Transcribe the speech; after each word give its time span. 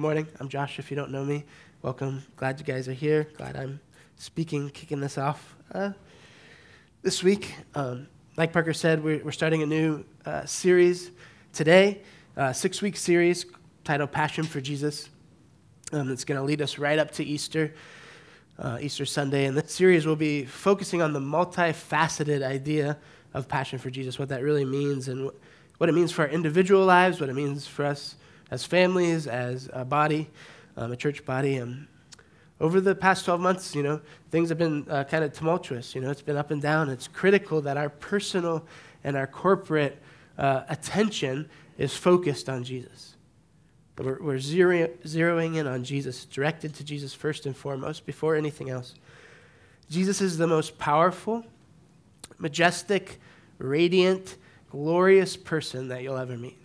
Good 0.00 0.06
morning. 0.06 0.28
I'm 0.40 0.48
Josh. 0.48 0.78
If 0.78 0.90
you 0.90 0.96
don't 0.96 1.10
know 1.10 1.26
me, 1.26 1.44
welcome. 1.82 2.22
Glad 2.36 2.58
you 2.58 2.64
guys 2.64 2.88
are 2.88 2.94
here. 2.94 3.28
Glad 3.36 3.54
I'm 3.54 3.80
speaking, 4.16 4.70
kicking 4.70 4.98
this 4.98 5.18
off 5.18 5.54
uh, 5.74 5.90
this 7.02 7.22
week. 7.22 7.54
Um, 7.74 8.08
like 8.34 8.50
Parker 8.50 8.72
said, 8.72 9.04
we're, 9.04 9.22
we're 9.22 9.30
starting 9.30 9.62
a 9.62 9.66
new 9.66 10.06
uh, 10.24 10.46
series 10.46 11.10
today, 11.52 12.00
uh, 12.34 12.54
six 12.54 12.80
week 12.80 12.96
series 12.96 13.44
titled 13.84 14.10
Passion 14.10 14.44
for 14.44 14.62
Jesus. 14.62 15.10
Um, 15.92 16.10
it's 16.10 16.24
going 16.24 16.40
to 16.40 16.46
lead 16.46 16.62
us 16.62 16.78
right 16.78 16.98
up 16.98 17.10
to 17.10 17.22
Easter, 17.22 17.74
uh, 18.58 18.78
Easter 18.80 19.04
Sunday. 19.04 19.44
And 19.44 19.54
this 19.54 19.70
series 19.70 20.06
will 20.06 20.16
be 20.16 20.46
focusing 20.46 21.02
on 21.02 21.12
the 21.12 21.20
multifaceted 21.20 22.42
idea 22.42 22.96
of 23.34 23.48
passion 23.48 23.78
for 23.78 23.90
Jesus, 23.90 24.18
what 24.18 24.30
that 24.30 24.42
really 24.42 24.64
means, 24.64 25.08
and 25.08 25.30
what 25.76 25.90
it 25.90 25.92
means 25.92 26.10
for 26.10 26.22
our 26.22 26.28
individual 26.30 26.86
lives, 26.86 27.20
what 27.20 27.28
it 27.28 27.34
means 27.34 27.66
for 27.66 27.84
us 27.84 28.14
as 28.50 28.64
families, 28.64 29.26
as 29.26 29.68
a 29.72 29.84
body, 29.84 30.28
um, 30.76 30.92
a 30.92 30.96
church 30.96 31.24
body. 31.24 31.56
And 31.56 31.86
over 32.60 32.80
the 32.80 32.94
past 32.94 33.24
12 33.24 33.40
months, 33.40 33.74
you 33.74 33.82
know, 33.82 34.00
things 34.30 34.48
have 34.48 34.58
been 34.58 34.86
uh, 34.88 35.04
kind 35.04 35.24
of 35.24 35.32
tumultuous. 35.32 35.94
You 35.94 36.00
know, 36.00 36.10
it's 36.10 36.22
been 36.22 36.36
up 36.36 36.50
and 36.50 36.60
down. 36.60 36.90
It's 36.90 37.08
critical 37.08 37.60
that 37.62 37.76
our 37.76 37.88
personal 37.88 38.66
and 39.04 39.16
our 39.16 39.26
corporate 39.26 40.00
uh, 40.36 40.62
attention 40.68 41.48
is 41.78 41.96
focused 41.96 42.48
on 42.48 42.64
Jesus. 42.64 43.16
We're, 43.96 44.18
we're 44.20 44.36
zeroing, 44.36 44.96
zeroing 45.02 45.56
in 45.56 45.66
on 45.66 45.84
Jesus, 45.84 46.24
directed 46.24 46.74
to 46.76 46.84
Jesus 46.84 47.12
first 47.12 47.46
and 47.46 47.56
foremost, 47.56 48.06
before 48.06 48.34
anything 48.34 48.70
else. 48.70 48.94
Jesus 49.90 50.20
is 50.20 50.38
the 50.38 50.46
most 50.46 50.78
powerful, 50.78 51.44
majestic, 52.38 53.20
radiant, 53.58 54.36
glorious 54.70 55.36
person 55.36 55.88
that 55.88 56.02
you'll 56.02 56.16
ever 56.16 56.38
meet. 56.38 56.59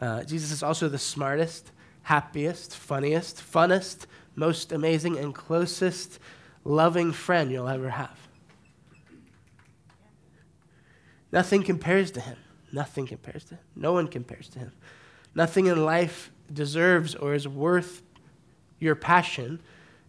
Uh, 0.00 0.22
Jesus 0.24 0.50
is 0.50 0.62
also 0.62 0.88
the 0.88 0.98
smartest, 0.98 1.72
happiest, 2.02 2.76
funniest, 2.76 3.38
funnest, 3.38 4.06
most 4.34 4.72
amazing, 4.72 5.16
and 5.16 5.34
closest 5.34 6.18
loving 6.64 7.12
friend 7.12 7.50
you'll 7.50 7.68
ever 7.68 7.90
have. 7.90 8.18
Nothing 11.32 11.62
compares 11.62 12.10
to 12.12 12.20
him. 12.20 12.36
Nothing 12.72 13.06
compares 13.06 13.44
to 13.44 13.54
him. 13.54 13.64
No 13.74 13.92
one 13.92 14.08
compares 14.08 14.48
to 14.50 14.58
him. 14.58 14.72
Nothing 15.34 15.66
in 15.66 15.84
life 15.84 16.30
deserves 16.52 17.14
or 17.14 17.34
is 17.34 17.46
worth 17.48 18.02
your 18.78 18.94
passion, 18.94 19.60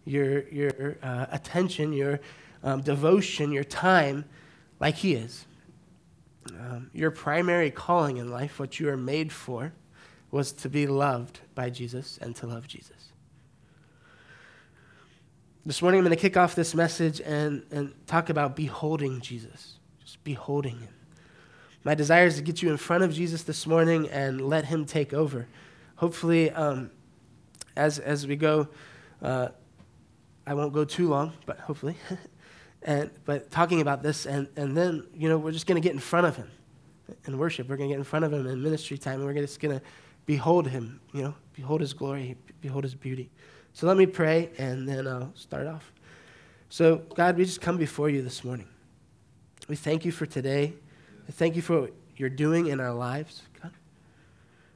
your, 0.06 0.48
your 0.50 0.98
uh, 1.04 1.28
attention, 1.31 1.94
your 1.94 2.20
um, 2.64 2.81
devotion, 2.81 3.52
your 3.52 3.64
time 3.64 4.26
like 4.80 4.95
he 4.95 5.14
is. 5.14 5.45
Um, 6.50 6.89
your 6.94 7.11
primary 7.11 7.72
calling 7.72 8.17
in 8.17 8.31
life, 8.31 8.59
what 8.59 8.80
you 8.80 8.89
are 8.89 8.98
made 8.98 9.31
for, 9.31 9.73
was 10.31 10.52
to 10.52 10.70
be 10.70 10.88
loved 10.88 11.39
by 11.56 11.70
Jesus 11.70 12.17
and 12.22 12.36
to 12.38 12.47
love 12.47 12.67
Jesus. 12.67 13.11
This 15.66 15.81
morning, 15.81 16.00
I'm 16.00 16.06
going 16.06 16.16
to 16.16 16.22
kick 16.22 16.38
off 16.38 16.56
this 16.56 16.73
message 16.73 17.20
and, 17.22 17.64
and 17.72 17.94
talk 18.08 18.30
about 18.30 18.55
beholding 18.55 19.20
Jesus, 19.20 19.80
just 20.02 20.23
beholding 20.23 20.80
him. 20.80 20.94
My 21.83 21.94
desire 21.95 22.25
is 22.25 22.36
to 22.38 22.42
get 22.42 22.61
you 22.61 22.72
in 22.72 22.78
front 22.78 23.03
of 23.03 23.14
Jesus 23.14 23.44
this 23.44 23.67
morning 23.67 24.09
and 24.09 24.42
let 24.42 24.66
him 24.66 24.86
take 24.86 25.14
over. 25.14 25.48
Hopefully, 25.95 26.52
um, 26.52 26.92
as, 27.75 28.00
as 28.00 28.28
we 28.28 28.36
go, 28.36 28.67
uh, 29.22 29.50
I 30.45 30.53
won't 30.53 30.73
go 30.73 30.86
too 30.86 31.09
long, 31.09 31.33
but 31.45 31.59
hopefully. 31.59 31.95
and, 32.81 33.09
but 33.25 33.52
talking 33.52 33.81
about 33.81 34.03
this, 34.03 34.25
and, 34.25 34.48
and 34.55 34.75
then, 34.75 35.05
you 35.14 35.28
know, 35.28 35.38
we're 35.38 35.52
just 35.52 35.67
going 35.67 35.81
to 35.81 35.86
get 35.86 35.94
in 35.94 36.00
front 36.00 36.28
of 36.28 36.36
him 36.36 36.50
in 37.25 37.38
worship. 37.38 37.70
We're 37.70 37.78
going 37.78 37.89
to 37.89 37.94
get 37.94 38.00
in 38.00 38.05
front 38.05 38.25
of 38.25 38.33
him 38.33 38.48
in 38.48 38.61
ministry 38.61 38.98
time, 38.98 39.16
and 39.20 39.25
we're 39.25 39.33
just 39.33 39.59
going 39.59 39.80
to 39.80 39.86
behold 40.28 40.67
him, 40.67 41.00
you 41.14 41.23
know, 41.23 41.33
behold 41.53 41.81
his 41.81 41.94
glory, 41.94 42.38
behold 42.61 42.83
his 42.83 42.94
beauty. 42.94 43.31
So 43.73 43.88
let 43.88 43.97
me 43.97 44.06
pray, 44.06 44.52
and 44.59 44.88
then 44.88 45.08
I'll 45.08 45.31
start 45.33 45.66
off. 45.66 45.92
So, 46.70 46.97
God, 47.16 47.38
we 47.38 47.45
just 47.45 47.61
come 47.61 47.78
before 47.78 48.09
you 48.09 48.22
this 48.22 48.44
morning. 48.44 48.67
We 49.67 49.76
thank 49.76 50.05
you 50.05 50.11
for 50.11 50.26
today. 50.26 50.73
We 51.26 51.32
thank 51.32 51.55
you 51.55 51.61
for 51.61 51.82
what 51.82 51.93
you're 52.17 52.30
doing 52.30 52.67
in 52.67 52.80
our 52.80 52.93
lives, 52.93 53.43
God. 53.61 53.71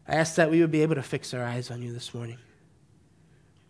I 0.07 0.16
ask 0.16 0.35
that 0.35 0.50
we 0.50 0.62
would 0.62 0.72
be 0.72 0.81
able 0.81 0.95
to 0.95 1.03
fix 1.03 1.34
our 1.34 1.44
eyes 1.44 1.69
on 1.69 1.81
you 1.81 1.94
this 1.94 2.13
morning. 2.13 2.38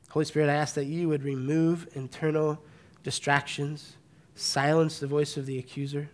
Holy 0.09 0.25
Spirit, 0.25 0.49
I 0.49 0.55
ask 0.55 0.75
that 0.75 0.85
you 0.85 1.09
would 1.09 1.23
remove 1.23 1.87
internal 1.93 2.61
distractions, 3.03 3.95
silence 4.35 4.99
the 4.99 5.07
voice 5.07 5.35
of 5.35 5.45
the 5.45 5.57
accuser, 5.57 6.09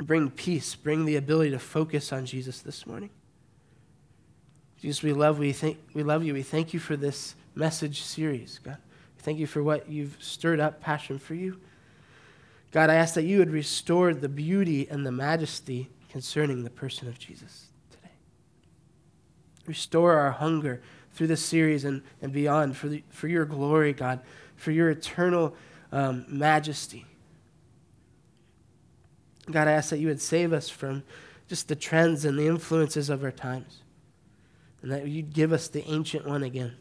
bring 0.00 0.30
peace, 0.30 0.74
bring 0.74 1.04
the 1.04 1.16
ability 1.16 1.50
to 1.50 1.58
focus 1.58 2.12
on 2.12 2.26
Jesus 2.26 2.60
this 2.60 2.86
morning. 2.86 3.10
Jesus, 4.80 5.02
we 5.02 5.12
love, 5.12 5.38
we, 5.38 5.52
thank, 5.52 5.78
we 5.92 6.02
love 6.02 6.24
you. 6.24 6.32
We 6.32 6.42
thank 6.42 6.72
you 6.72 6.80
for 6.80 6.96
this 6.96 7.34
message 7.54 8.02
series, 8.02 8.58
God. 8.64 8.78
Thank 9.18 9.38
you 9.38 9.46
for 9.46 9.62
what 9.62 9.90
you've 9.90 10.16
stirred 10.20 10.60
up 10.60 10.80
passion 10.80 11.18
for 11.18 11.34
you. 11.34 11.60
God, 12.72 12.88
I 12.88 12.94
ask 12.94 13.14
that 13.14 13.24
you 13.24 13.38
would 13.38 13.50
restore 13.50 14.14
the 14.14 14.28
beauty 14.28 14.88
and 14.88 15.04
the 15.04 15.12
majesty 15.12 15.90
concerning 16.08 16.64
the 16.64 16.70
person 16.70 17.08
of 17.08 17.18
Jesus 17.18 17.66
today. 17.90 18.12
Restore 19.66 20.14
our 20.14 20.30
hunger 20.30 20.80
through 21.12 21.26
this 21.26 21.44
series 21.44 21.84
and, 21.84 22.02
and 22.22 22.32
beyond 22.32 22.76
for, 22.76 22.88
the, 22.88 23.02
for 23.10 23.28
your 23.28 23.44
glory, 23.44 23.92
God, 23.92 24.20
for 24.56 24.70
your 24.70 24.88
eternal 24.90 25.54
um, 25.92 26.24
majesty. 26.28 27.04
God, 29.50 29.68
I 29.68 29.72
ask 29.72 29.90
that 29.90 29.98
you 29.98 30.08
would 30.08 30.20
save 30.20 30.52
us 30.52 30.68
from 30.68 31.02
just 31.48 31.68
the 31.68 31.76
trends 31.76 32.24
and 32.24 32.38
the 32.38 32.46
influences 32.46 33.10
of 33.10 33.24
our 33.24 33.32
times, 33.32 33.82
and 34.82 34.90
that 34.92 35.08
you'd 35.08 35.32
give 35.32 35.52
us 35.52 35.68
the 35.68 35.84
ancient 35.88 36.26
one 36.26 36.42
again. 36.42 36.76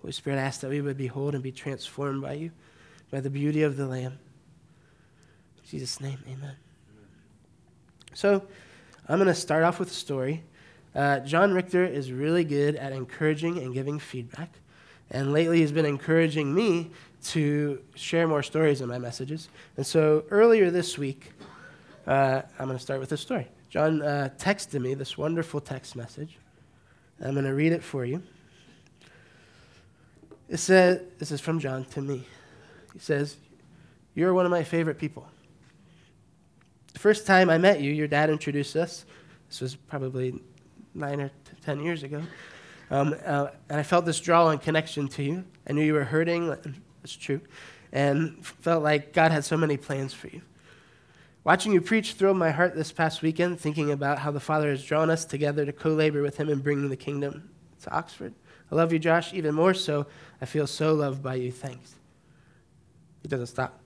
Holy 0.00 0.12
Spirit, 0.12 0.38
I 0.38 0.42
ask 0.42 0.60
that 0.60 0.70
we 0.70 0.80
would 0.80 0.96
behold 0.96 1.34
and 1.34 1.42
be 1.42 1.52
transformed 1.52 2.22
by 2.22 2.34
you, 2.34 2.52
by 3.10 3.20
the 3.20 3.28
beauty 3.28 3.62
of 3.62 3.76
the 3.76 3.86
Lamb. 3.86 4.18
In 5.58 5.68
Jesus' 5.68 6.00
name, 6.00 6.18
amen. 6.28 6.54
So, 8.14 8.46
I'm 9.08 9.18
going 9.18 9.26
to 9.26 9.34
start 9.34 9.64
off 9.64 9.78
with 9.78 9.90
a 9.90 9.94
story. 9.94 10.44
Uh, 10.94 11.20
John 11.20 11.52
Richter 11.52 11.84
is 11.84 12.10
really 12.10 12.44
good 12.44 12.76
at 12.76 12.92
encouraging 12.92 13.58
and 13.58 13.74
giving 13.74 13.98
feedback. 13.98 14.60
And 15.10 15.32
lately, 15.32 15.60
he's 15.60 15.72
been 15.72 15.86
encouraging 15.86 16.54
me 16.54 16.90
to 17.26 17.82
share 17.94 18.26
more 18.26 18.42
stories 18.42 18.80
in 18.80 18.88
my 18.88 18.98
messages. 18.98 19.48
And 19.76 19.86
so 19.86 20.24
earlier 20.30 20.70
this 20.70 20.98
week, 20.98 21.32
uh, 22.06 22.42
I'm 22.58 22.66
going 22.66 22.78
to 22.78 22.82
start 22.82 23.00
with 23.00 23.12
a 23.12 23.16
story. 23.16 23.48
John 23.68 24.02
uh, 24.02 24.30
texted 24.38 24.80
me 24.80 24.94
this 24.94 25.18
wonderful 25.18 25.60
text 25.60 25.96
message. 25.96 26.38
I'm 27.20 27.32
going 27.32 27.44
to 27.44 27.54
read 27.54 27.72
it 27.72 27.82
for 27.82 28.04
you. 28.04 28.22
It 30.48 30.58
says, 30.58 31.00
this 31.18 31.32
is 31.32 31.40
from 31.40 31.58
John 31.58 31.84
to 31.86 32.00
me. 32.00 32.24
He 32.92 33.00
says, 33.00 33.36
You're 34.14 34.32
one 34.32 34.46
of 34.46 34.50
my 34.50 34.62
favorite 34.62 34.98
people. 34.98 35.26
The 36.92 37.00
first 37.00 37.26
time 37.26 37.50
I 37.50 37.58
met 37.58 37.80
you, 37.80 37.92
your 37.92 38.06
dad 38.06 38.30
introduced 38.30 38.76
us. 38.76 39.04
This 39.48 39.60
was 39.60 39.76
probably 39.76 40.40
nine 40.94 41.20
or 41.20 41.30
ten 41.64 41.82
years 41.82 42.02
ago. 42.02 42.22
Um, 42.90 43.14
uh, 43.24 43.48
and 43.68 43.80
I 43.80 43.82
felt 43.82 44.04
this 44.04 44.20
draw 44.20 44.48
and 44.50 44.60
connection 44.60 45.08
to 45.08 45.22
you. 45.22 45.44
I 45.68 45.72
knew 45.72 45.82
you 45.82 45.94
were 45.94 46.04
hurting, 46.04 46.56
it's 47.02 47.16
true, 47.16 47.40
and 47.92 48.44
felt 48.46 48.82
like 48.82 49.12
God 49.12 49.32
had 49.32 49.44
so 49.44 49.56
many 49.56 49.76
plans 49.76 50.14
for 50.14 50.28
you. 50.28 50.42
Watching 51.42 51.72
you 51.72 51.80
preach 51.80 52.14
thrilled 52.14 52.36
my 52.36 52.50
heart 52.50 52.74
this 52.74 52.90
past 52.90 53.22
weekend, 53.22 53.60
thinking 53.60 53.92
about 53.92 54.18
how 54.18 54.32
the 54.32 54.40
Father 54.40 54.70
has 54.70 54.84
drawn 54.84 55.10
us 55.10 55.24
together 55.24 55.64
to 55.64 55.72
co 55.72 55.90
labor 55.90 56.22
with 56.22 56.36
Him 56.36 56.48
in 56.48 56.58
bringing 56.58 56.88
the 56.88 56.96
kingdom 56.96 57.50
to 57.82 57.92
Oxford. 57.92 58.34
I 58.70 58.74
love 58.74 58.92
you, 58.92 58.98
Josh, 58.98 59.32
even 59.32 59.54
more 59.54 59.74
so. 59.74 60.06
I 60.40 60.46
feel 60.46 60.66
so 60.66 60.92
loved 60.92 61.22
by 61.22 61.36
you. 61.36 61.52
Thanks. 61.52 61.94
He 63.22 63.28
doesn't 63.28 63.46
stop. 63.46 63.80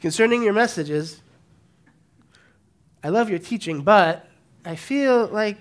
Concerning 0.00 0.42
your 0.42 0.54
messages, 0.54 1.20
I 3.02 3.10
love 3.10 3.28
your 3.28 3.38
teaching, 3.38 3.82
but 3.82 4.26
I 4.64 4.76
feel 4.76 5.26
like 5.26 5.58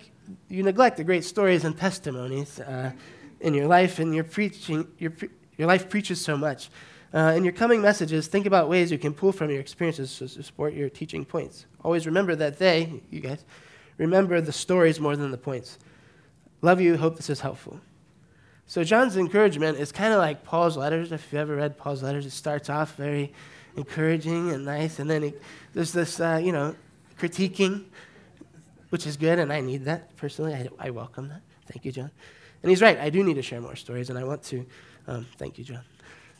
you 0.49 0.63
neglect 0.63 0.97
the 0.97 1.03
great 1.03 1.23
stories 1.23 1.63
and 1.63 1.77
testimonies 1.77 2.59
uh, 2.59 2.91
in 3.39 3.53
your 3.53 3.67
life, 3.67 3.99
and 3.99 4.13
your 4.13 4.23
preaching, 4.23 4.87
your, 4.97 5.11
pre- 5.11 5.29
your 5.57 5.67
life 5.67 5.89
preaches 5.89 6.21
so 6.21 6.37
much. 6.37 6.69
Uh, 7.13 7.33
in 7.35 7.43
your 7.43 7.53
coming 7.53 7.81
messages, 7.81 8.27
think 8.27 8.45
about 8.45 8.69
ways 8.69 8.91
you 8.91 8.97
can 8.97 9.13
pull 9.13 9.31
from 9.31 9.49
your 9.51 9.59
experiences 9.59 10.17
to 10.17 10.27
support 10.27 10.73
your 10.73 10.89
teaching 10.89 11.23
points. 11.23 11.67
Always 11.83 12.05
remember 12.05 12.35
that 12.35 12.57
they, 12.57 13.01
you 13.11 13.19
guys, 13.19 13.45
remember 13.97 14.41
the 14.41 14.51
stories 14.51 14.99
more 14.99 15.15
than 15.15 15.29
the 15.29 15.37
points. 15.37 15.77
Love 16.61 16.81
you. 16.81 16.97
Hope 16.97 17.15
this 17.17 17.29
is 17.29 17.41
helpful. 17.41 17.79
So, 18.65 18.83
John's 18.83 19.17
encouragement 19.17 19.77
is 19.77 19.91
kind 19.91 20.13
of 20.13 20.19
like 20.19 20.43
Paul's 20.43 20.77
letters. 20.77 21.11
If 21.11 21.31
you've 21.31 21.41
ever 21.41 21.57
read 21.57 21.77
Paul's 21.77 22.01
letters, 22.01 22.25
it 22.25 22.31
starts 22.31 22.69
off 22.69 22.95
very 22.95 23.33
encouraging 23.75 24.51
and 24.51 24.65
nice, 24.65 24.99
and 24.99 25.09
then 25.09 25.23
he, 25.23 25.33
there's 25.73 25.91
this, 25.91 26.19
uh, 26.19 26.39
you 26.41 26.51
know, 26.51 26.75
critiquing 27.19 27.85
which 28.93 29.07
is 29.07 29.17
good, 29.17 29.39
and 29.39 29.51
I 29.51 29.59
need 29.59 29.85
that 29.85 30.15
personally. 30.17 30.53
I, 30.53 30.69
I 30.77 30.89
welcome 30.91 31.27
that. 31.29 31.41
Thank 31.65 31.83
you, 31.83 31.91
John. 31.91 32.11
And 32.61 32.69
he's 32.69 32.79
right. 32.79 32.99
I 32.99 33.09
do 33.09 33.23
need 33.23 33.33
to 33.33 33.41
share 33.41 33.59
more 33.59 33.75
stories, 33.75 34.11
and 34.11 34.19
I 34.19 34.23
want 34.23 34.43
to. 34.43 34.63
Um, 35.07 35.25
thank 35.37 35.57
you, 35.57 35.63
John. 35.63 35.81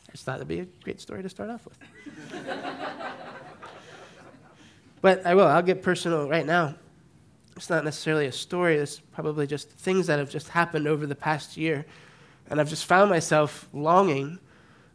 I 0.08 0.12
just 0.12 0.24
thought 0.24 0.36
it'd 0.36 0.46
be 0.46 0.60
a 0.60 0.64
great 0.84 1.00
story 1.00 1.24
to 1.24 1.28
start 1.28 1.50
off 1.50 1.66
with. 1.66 1.76
But 5.00 5.26
I 5.26 5.34
will, 5.34 5.46
I'll 5.46 5.62
get 5.62 5.82
personal 5.82 6.28
right 6.30 6.46
now. 6.46 6.76
It's 7.56 7.68
not 7.68 7.84
necessarily 7.84 8.24
a 8.26 8.32
story, 8.32 8.76
it's 8.76 9.00
probably 9.00 9.46
just 9.46 9.68
things 9.68 10.06
that 10.06 10.18
have 10.18 10.30
just 10.30 10.48
happened 10.48 10.86
over 10.88 11.06
the 11.06 11.14
past 11.14 11.58
year. 11.58 11.84
And 12.48 12.58
I've 12.58 12.70
just 12.70 12.86
found 12.86 13.10
myself 13.10 13.68
longing, 13.74 14.38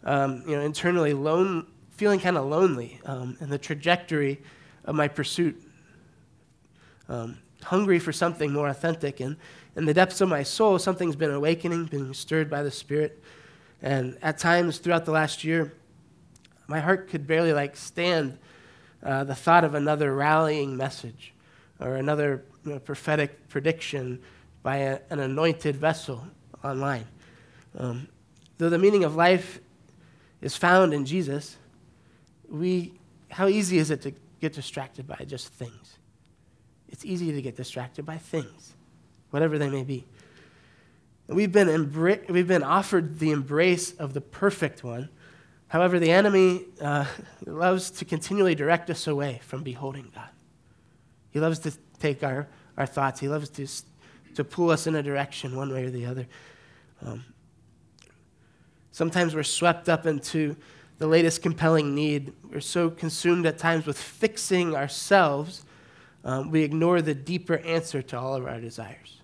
um, 0.06 0.44
you 0.48 0.56
know, 0.56 0.62
internally, 0.62 1.14
lone, 1.14 1.68
feeling 1.92 2.20
kind 2.20 2.38
of 2.38 2.46
lonely 2.46 3.00
um, 3.06 3.38
in 3.40 3.50
the 3.50 3.60
trajectory 3.60 4.42
of 4.86 4.96
my 4.96 5.08
pursuit. 5.08 5.62
Um, 7.08 7.38
hungry 7.64 8.00
for 8.00 8.12
something 8.12 8.52
more 8.52 8.68
authentic. 8.68 9.20
And 9.20 9.36
in 9.76 9.86
the 9.86 9.94
depths 9.94 10.22
of 10.22 10.30
my 10.30 10.44
soul, 10.44 10.80
something's 10.80 11.16
been 11.16 11.32
awakening, 11.32 11.86
being 11.86 12.14
stirred 12.14 12.50
by 12.50 12.64
the 12.64 12.72
Spirit. 12.72 13.22
And 13.82 14.18
at 14.22 14.38
times 14.38 14.78
throughout 14.78 15.06
the 15.06 15.12
last 15.12 15.44
year, 15.44 15.74
my 16.68 16.80
heart 16.80 17.10
could 17.10 17.26
barely 17.26 17.54
like 17.54 17.76
stand 17.76 18.38
uh, 19.04 19.24
the 19.24 19.36
thought 19.36 19.64
of 19.64 19.76
another 19.76 20.14
rallying 20.14 20.76
message 20.76 21.34
or 21.80 21.96
another 21.96 22.44
you 22.66 22.74
know, 22.74 22.80
prophetic 22.80 23.48
prediction 23.48 24.22
by 24.62 24.78
a, 24.78 25.00
an 25.10 25.20
anointed 25.20 25.76
vessel 25.76 26.28
online. 26.64 27.06
Um, 27.78 28.08
though 28.58 28.70
the 28.70 28.78
meaning 28.78 29.04
of 29.04 29.16
life 29.16 29.60
is 30.42 30.56
found 30.56 30.94
in 30.94 31.06
Jesus, 31.06 31.58
we, 32.50 32.94
how 33.30 33.48
easy 33.48 33.78
is 33.78 33.92
it 33.92 34.02
to 34.02 34.14
get 34.42 34.54
distracted 34.54 35.08
by 35.08 35.24
just 35.26 35.48
things? 35.54 35.99
It's 36.90 37.06
easy 37.06 37.32
to 37.32 37.42
get 37.42 37.56
distracted 37.56 38.06
by 38.06 38.18
things, 38.18 38.74
whatever 39.30 39.58
they 39.58 39.70
may 39.70 39.84
be. 39.84 40.06
We've 41.28 41.52
been, 41.52 41.68
embra- 41.68 42.28
we've 42.30 42.48
been 42.48 42.64
offered 42.64 43.20
the 43.20 43.32
embrace 43.32 43.94
of 43.94 44.14
the 44.14 44.22
perfect 44.22 44.84
one. 44.84 45.10
However, 45.68 46.00
the 46.00 46.12
enemy 46.12 46.66
uh, 46.82 47.06
loves 47.46 47.92
to 47.92 48.06
continually 48.06 48.56
direct 48.56 48.90
us 48.90 49.06
away 49.08 49.40
from 49.44 49.62
beholding 49.62 50.12
God. 50.14 50.30
He 51.32 51.40
loves 51.40 51.60
to 51.60 51.74
take 52.00 52.24
our, 52.24 52.48
our 52.78 52.88
thoughts, 52.88 53.20
he 53.20 53.28
loves 53.28 53.50
to, 53.50 53.68
to 54.36 54.44
pull 54.44 54.72
us 54.72 54.88
in 54.88 54.96
a 54.96 55.04
direction 55.04 55.56
one 55.56 55.72
way 55.72 55.86
or 55.86 55.92
the 55.92 56.08
other. 56.08 56.26
Um, 57.06 57.24
sometimes 58.92 59.36
we're 59.36 59.44
swept 59.44 59.88
up 59.88 60.08
into 60.08 60.56
the 60.98 61.08
latest 61.08 61.44
compelling 61.44 61.94
need. 61.94 62.34
We're 62.52 62.60
so 62.60 62.90
consumed 62.90 63.46
at 63.46 63.60
times 63.60 63.86
with 63.86 63.98
fixing 63.98 64.76
ourselves, 64.76 65.64
um, 66.24 66.52
we 66.52 66.64
ignore 66.64 67.02
the 67.02 67.16
deeper 67.16 67.58
answer 67.60 68.02
to 68.02 68.20
all 68.20 68.36
of 68.36 68.46
our 68.46 68.60
desires 68.60 69.16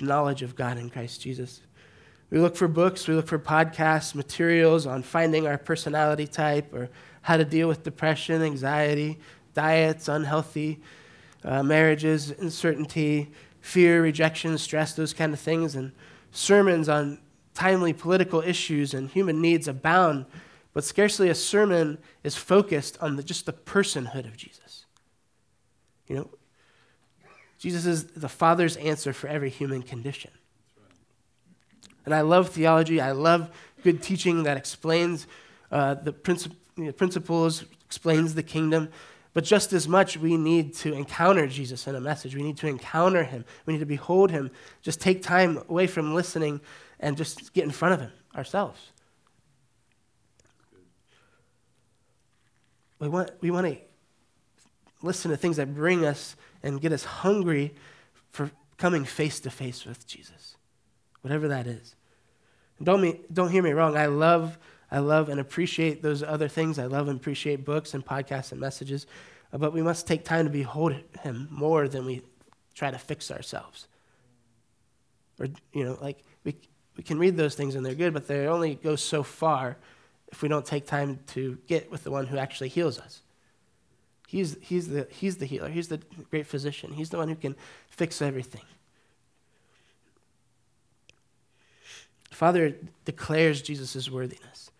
knowledge 0.00 0.42
of 0.42 0.56
God 0.56 0.76
in 0.76 0.90
Christ 0.90 1.20
Jesus. 1.20 1.60
We 2.28 2.40
look 2.40 2.56
for 2.56 2.66
books, 2.66 3.06
we 3.06 3.14
look 3.14 3.28
for 3.28 3.38
podcasts, 3.38 4.12
materials 4.12 4.86
on 4.86 5.04
finding 5.04 5.46
our 5.46 5.56
personality 5.56 6.26
type 6.26 6.74
or 6.74 6.90
how 7.22 7.36
to 7.36 7.44
deal 7.44 7.68
with 7.68 7.84
depression, 7.84 8.42
anxiety, 8.42 9.20
diets, 9.54 10.08
unhealthy 10.08 10.80
uh, 11.44 11.62
marriages, 11.62 12.30
uncertainty, 12.30 13.30
fear, 13.60 14.02
rejection, 14.02 14.56
stress, 14.58 14.94
those 14.94 15.12
kind 15.12 15.32
of 15.32 15.40
things, 15.40 15.74
and 15.74 15.92
sermons 16.32 16.88
on 16.88 17.18
timely 17.52 17.92
political 17.92 18.40
issues 18.40 18.94
and 18.94 19.10
human 19.10 19.40
needs 19.40 19.68
abound, 19.68 20.26
but 20.72 20.82
scarcely 20.82 21.28
a 21.28 21.34
sermon 21.34 21.98
is 22.24 22.34
focused 22.34 22.98
on 23.00 23.16
the, 23.16 23.22
just 23.22 23.46
the 23.46 23.52
personhood 23.52 24.26
of 24.26 24.36
Jesus. 24.36 24.83
You 26.06 26.16
know, 26.16 26.30
Jesus 27.58 27.86
is 27.86 28.04
the 28.04 28.28
Father's 28.28 28.76
answer 28.76 29.12
for 29.12 29.28
every 29.28 29.50
human 29.50 29.82
condition. 29.82 30.30
And 32.04 32.14
I 32.14 32.20
love 32.20 32.50
theology. 32.50 33.00
I 33.00 33.12
love 33.12 33.50
good 33.82 34.02
teaching 34.02 34.42
that 34.42 34.56
explains 34.56 35.26
uh, 35.70 35.94
the 35.94 36.12
know, 36.76 36.92
principles, 36.92 37.64
explains 37.86 38.34
the 38.34 38.42
kingdom. 38.42 38.90
But 39.32 39.44
just 39.44 39.72
as 39.72 39.88
much, 39.88 40.16
we 40.16 40.36
need 40.36 40.74
to 40.76 40.92
encounter 40.92 41.46
Jesus 41.46 41.86
in 41.86 41.94
a 41.94 42.00
message. 42.00 42.36
We 42.36 42.42
need 42.42 42.56
to 42.58 42.68
encounter 42.68 43.24
him. 43.24 43.44
We 43.66 43.72
need 43.72 43.80
to 43.80 43.86
behold 43.86 44.30
him. 44.30 44.50
Just 44.82 45.00
take 45.00 45.22
time 45.22 45.62
away 45.68 45.86
from 45.86 46.14
listening 46.14 46.60
and 47.00 47.16
just 47.16 47.52
get 47.52 47.64
in 47.64 47.70
front 47.70 47.94
of 47.94 48.00
him 48.00 48.12
ourselves. 48.36 48.90
We 53.00 53.08
want, 53.08 53.30
we 53.40 53.50
want 53.50 53.66
to 53.66 53.76
listen 55.04 55.30
to 55.30 55.36
things 55.36 55.56
that 55.56 55.74
bring 55.74 56.04
us 56.04 56.36
and 56.62 56.80
get 56.80 56.92
us 56.92 57.04
hungry 57.04 57.74
for 58.30 58.50
coming 58.76 59.04
face 59.04 59.40
to 59.40 59.50
face 59.50 59.84
with 59.84 60.06
Jesus, 60.06 60.56
whatever 61.20 61.48
that 61.48 61.66
is. 61.66 61.94
And 62.78 62.86
don't, 62.86 63.00
me, 63.00 63.20
don't 63.32 63.50
hear 63.50 63.62
me 63.62 63.72
wrong. 63.72 63.96
I 63.96 64.06
love, 64.06 64.58
I 64.90 64.98
love 64.98 65.28
and 65.28 65.38
appreciate 65.38 66.02
those 66.02 66.22
other 66.22 66.48
things. 66.48 66.78
I 66.78 66.86
love 66.86 67.08
and 67.08 67.18
appreciate 67.18 67.64
books 67.64 67.94
and 67.94 68.04
podcasts 68.04 68.50
and 68.50 68.60
messages. 68.60 69.06
But 69.52 69.72
we 69.72 69.82
must 69.82 70.06
take 70.06 70.24
time 70.24 70.46
to 70.46 70.50
behold 70.50 70.94
Him 71.20 71.46
more 71.50 71.86
than 71.86 72.04
we 72.06 72.22
try 72.74 72.90
to 72.90 72.98
fix 72.98 73.30
ourselves. 73.30 73.86
Or, 75.38 75.46
you 75.72 75.84
know, 75.84 75.98
like 76.00 76.24
we, 76.42 76.56
we 76.96 77.04
can 77.04 77.18
read 77.18 77.36
those 77.36 77.54
things 77.54 77.74
and 77.74 77.86
they're 77.86 77.94
good, 77.94 78.12
but 78.12 78.26
they 78.26 78.46
only 78.46 78.74
go 78.74 78.96
so 78.96 79.22
far 79.22 79.76
if 80.28 80.42
we 80.42 80.48
don't 80.48 80.66
take 80.66 80.86
time 80.86 81.20
to 81.28 81.58
get 81.68 81.90
with 81.90 82.02
the 82.02 82.10
one 82.10 82.26
who 82.26 82.38
actually 82.38 82.68
heals 82.68 82.98
us. 82.98 83.20
He's, 84.26 84.56
he's, 84.60 84.88
the, 84.88 85.06
he's 85.10 85.36
the 85.36 85.46
healer. 85.46 85.68
He's 85.68 85.88
the 85.88 86.00
great 86.30 86.46
physician. 86.46 86.92
He's 86.92 87.10
the 87.10 87.18
one 87.18 87.28
who 87.28 87.36
can 87.36 87.54
fix 87.88 88.20
everything. 88.22 88.62
Father 92.30 92.74
declares 93.04 93.62
Jesus' 93.62 94.10
worthiness. 94.10 94.70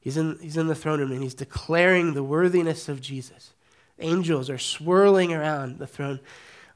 He's 0.00 0.16
in, 0.16 0.38
he's 0.40 0.56
in 0.56 0.66
the 0.66 0.74
throne 0.74 0.98
room 0.98 1.12
and 1.12 1.22
he's 1.22 1.34
declaring 1.34 2.14
the 2.14 2.24
worthiness 2.24 2.88
of 2.88 3.02
Jesus. 3.02 3.52
Angels 3.98 4.48
are 4.48 4.58
swirling 4.58 5.34
around 5.34 5.78
the 5.78 5.86
throne, 5.86 6.20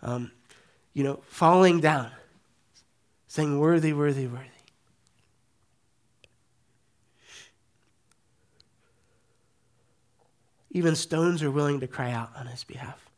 um, 0.03 0.31
you 0.93 1.03
know, 1.03 1.21
falling 1.27 1.81
down, 1.81 2.11
saying, 3.29 3.59
Worthy, 3.59 3.95
worthy, 3.95 4.27
worthy. 4.27 4.54
Even 10.75 10.97
stones 10.97 11.43
are 11.43 11.51
willing 11.51 11.81
to 11.81 11.87
cry 11.87 12.11
out 12.11 12.33
on 12.37 12.47
his 12.47 12.65
behalf. 12.65 13.09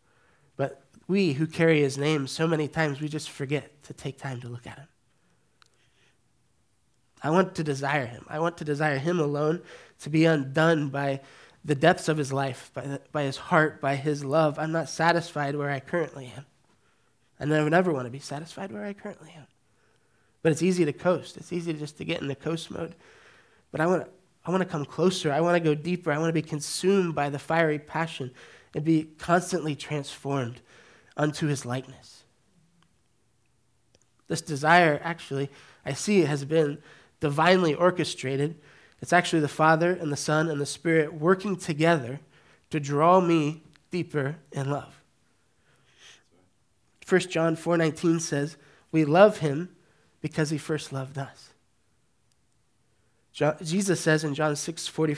But 0.56 0.82
we 1.08 1.32
who 1.32 1.46
carry 1.46 1.80
his 1.80 1.98
name 1.98 2.28
so 2.28 2.46
many 2.46 2.68
times, 2.68 3.00
we 3.00 3.08
just 3.08 3.30
forget 3.30 3.82
to 3.84 3.94
take 3.94 4.18
time 4.18 4.40
to 4.42 4.48
look 4.48 4.66
at 4.66 4.78
him. 4.78 4.88
I 7.22 7.30
want 7.30 7.54
to 7.56 7.64
desire 7.64 8.06
him. 8.06 8.26
I 8.28 8.38
want 8.38 8.58
to 8.58 8.64
desire 8.64 8.98
him 8.98 9.18
alone, 9.18 9.62
to 10.00 10.10
be 10.10 10.26
undone 10.26 10.90
by 10.90 11.22
the 11.64 11.74
depths 11.74 12.08
of 12.08 12.18
his 12.18 12.32
life, 12.32 12.70
by, 12.74 12.82
the, 12.82 13.00
by 13.10 13.22
his 13.22 13.36
heart, 13.36 13.80
by 13.80 13.96
his 13.96 14.24
love. 14.24 14.58
I'm 14.58 14.70
not 14.70 14.88
satisfied 14.88 15.56
where 15.56 15.70
I 15.70 15.80
currently 15.80 16.32
am. 16.36 16.44
And 17.40 17.52
I 17.52 17.62
would 17.62 17.72
never 17.72 17.92
want 17.92 18.06
to 18.06 18.10
be 18.10 18.18
satisfied 18.18 18.70
where 18.70 18.84
I 18.84 18.92
currently 18.92 19.32
am. 19.36 19.46
But 20.42 20.52
it's 20.52 20.62
easy 20.62 20.84
to 20.84 20.92
coast. 20.92 21.36
It's 21.36 21.52
easy 21.52 21.72
just 21.72 21.96
to 21.98 22.04
get 22.04 22.20
in 22.20 22.28
the 22.28 22.36
coast 22.36 22.70
mode. 22.70 22.94
But 23.72 23.80
I 23.80 23.86
want 23.86 24.04
to 24.04 24.10
I 24.46 24.50
want 24.50 24.62
to 24.62 24.68
come 24.68 24.84
closer. 24.84 25.32
I 25.32 25.40
want 25.40 25.56
to 25.56 25.60
go 25.60 25.74
deeper. 25.74 26.12
I 26.12 26.18
want 26.18 26.28
to 26.28 26.32
be 26.32 26.42
consumed 26.42 27.14
by 27.14 27.30
the 27.30 27.38
fiery 27.38 27.80
passion 27.80 28.30
and 28.74 28.84
be 28.84 29.08
constantly 29.18 29.74
transformed 29.74 30.60
unto 31.16 31.48
his 31.48 31.66
likeness. 31.66 32.22
This 34.28 34.40
desire, 34.40 35.00
actually, 35.02 35.50
I 35.84 35.94
see 35.94 36.20
it 36.20 36.28
has 36.28 36.44
been 36.44 36.78
divinely 37.20 37.74
orchestrated. 37.74 38.56
It's 39.00 39.12
actually 39.12 39.40
the 39.40 39.48
Father 39.48 39.92
and 39.92 40.12
the 40.12 40.16
Son 40.16 40.48
and 40.48 40.60
the 40.60 40.66
Spirit 40.66 41.14
working 41.14 41.56
together 41.56 42.20
to 42.70 42.78
draw 42.78 43.20
me 43.20 43.62
deeper 43.90 44.36
in 44.52 44.70
love. 44.70 45.02
1 47.04 47.30
John 47.30 47.56
4:19 47.56 48.20
says, 48.20 48.56
"We 48.92 49.04
love 49.04 49.38
him 49.38 49.74
because 50.20 50.50
he 50.50 50.58
first 50.58 50.92
loved 50.92 51.18
us." 51.18 51.52
Jesus 53.62 54.00
says 54.00 54.24
in 54.24 54.34
John 54.34 54.56
6, 54.56 54.86
40, 54.88 55.16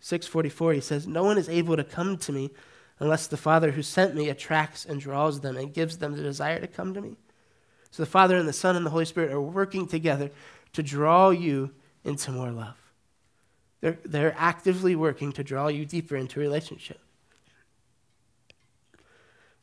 6 0.00 0.26
44, 0.26 0.72
he 0.72 0.80
says, 0.80 1.06
No 1.06 1.22
one 1.22 1.38
is 1.38 1.48
able 1.48 1.76
to 1.76 1.84
come 1.84 2.16
to 2.18 2.32
me 2.32 2.50
unless 2.98 3.28
the 3.28 3.36
Father 3.36 3.70
who 3.70 3.82
sent 3.82 4.14
me 4.14 4.28
attracts 4.28 4.84
and 4.84 5.00
draws 5.00 5.40
them 5.40 5.56
and 5.56 5.72
gives 5.72 5.98
them 5.98 6.16
the 6.16 6.22
desire 6.22 6.60
to 6.60 6.66
come 6.66 6.92
to 6.94 7.00
me. 7.00 7.16
So 7.92 8.02
the 8.02 8.10
Father 8.10 8.36
and 8.36 8.48
the 8.48 8.52
Son 8.52 8.74
and 8.74 8.84
the 8.84 8.90
Holy 8.90 9.04
Spirit 9.04 9.32
are 9.32 9.40
working 9.40 9.86
together 9.86 10.30
to 10.72 10.82
draw 10.82 11.30
you 11.30 11.70
into 12.04 12.32
more 12.32 12.50
love. 12.50 12.76
They're, 13.80 13.98
they're 14.04 14.34
actively 14.38 14.96
working 14.96 15.32
to 15.32 15.44
draw 15.44 15.68
you 15.68 15.84
deeper 15.84 16.16
into 16.16 16.40
relationship. 16.40 17.00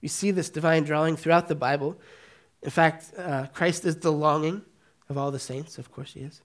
We 0.01 0.08
see 0.08 0.32
this 0.32 0.50
divine 0.50 0.84
drawing 0.84 1.18
throughout 1.18 1.48
the 1.48 1.56
Bible. 1.56 1.98
In 2.62 2.70
fact, 2.70 3.12
uh, 3.18 3.48
Christ 3.48 3.86
is 3.86 3.98
the 3.98 4.12
longing 4.12 4.62
of 5.10 5.18
all 5.18 5.32
the 5.32 5.39
saints. 5.39 5.77
Of 5.77 5.91
course, 5.91 6.13
he 6.13 6.22
is. 6.22 6.41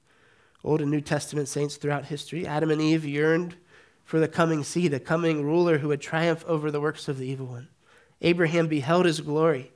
Old 0.65 0.81
and 0.81 0.91
New 0.91 1.03
Testament 1.03 1.47
saints 1.47 1.77
throughout 1.77 2.07
history. 2.07 2.47
Adam 2.47 2.71
and 2.71 2.81
Eve 2.81 3.05
yearned 3.05 3.57
for 4.05 4.19
the 4.19 4.29
coming 4.29 4.65
seed, 4.65 4.95
a 4.95 5.01
coming 5.01 5.45
ruler 5.45 5.79
who 5.79 5.89
would 5.89 6.01
triumph 6.01 6.45
over 6.47 6.71
the 6.71 6.81
works 6.81 7.07
of 7.07 7.19
the 7.19 7.27
evil 7.27 7.47
one. 7.47 7.69
Abraham 8.23 8.67
beheld 8.67 9.05
his 9.05 9.21
glory. 9.21 9.73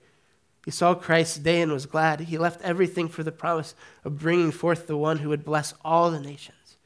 He 0.64 0.70
saw 0.70 0.94
Christ's 0.94 1.38
day 1.38 1.60
and 1.60 1.72
was 1.72 1.86
glad. 1.86 2.20
He 2.20 2.38
left 2.38 2.60
everything 2.62 3.08
for 3.08 3.22
the 3.22 3.32
promise 3.32 3.74
of 4.04 4.18
bringing 4.18 4.50
forth 4.50 4.86
the 4.86 4.96
one 4.96 5.18
who 5.18 5.28
would 5.28 5.44
bless 5.44 5.74
all 5.84 6.10
the 6.10 6.20
nations. 6.20 6.76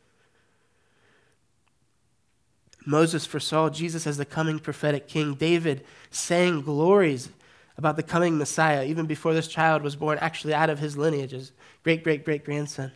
Moses 2.85 3.27
foresaw 3.27 3.71
Jesus 3.71 4.07
as 4.07 4.17
the 4.17 4.25
coming 4.25 4.59
prophetic 4.59 5.07
king. 5.07 5.35
David 5.35 5.85
sang 6.11 6.63
glories 6.63 7.31
about 7.77 7.97
the 7.97 8.03
coming 8.03 8.37
Messiah 8.39 8.85
even 8.85 9.07
before 9.07 9.35
this 9.35 9.49
child 9.49 9.83
was 9.83 9.97
born, 9.97 10.19
actually 10.21 10.55
out 10.55 10.71
of 10.71 10.81
his 10.81 10.97
lineage, 10.97 11.31
his 11.31 11.53
great 11.83 12.03
great 12.05 12.25
great 12.25 12.45
grandson. 12.45 12.93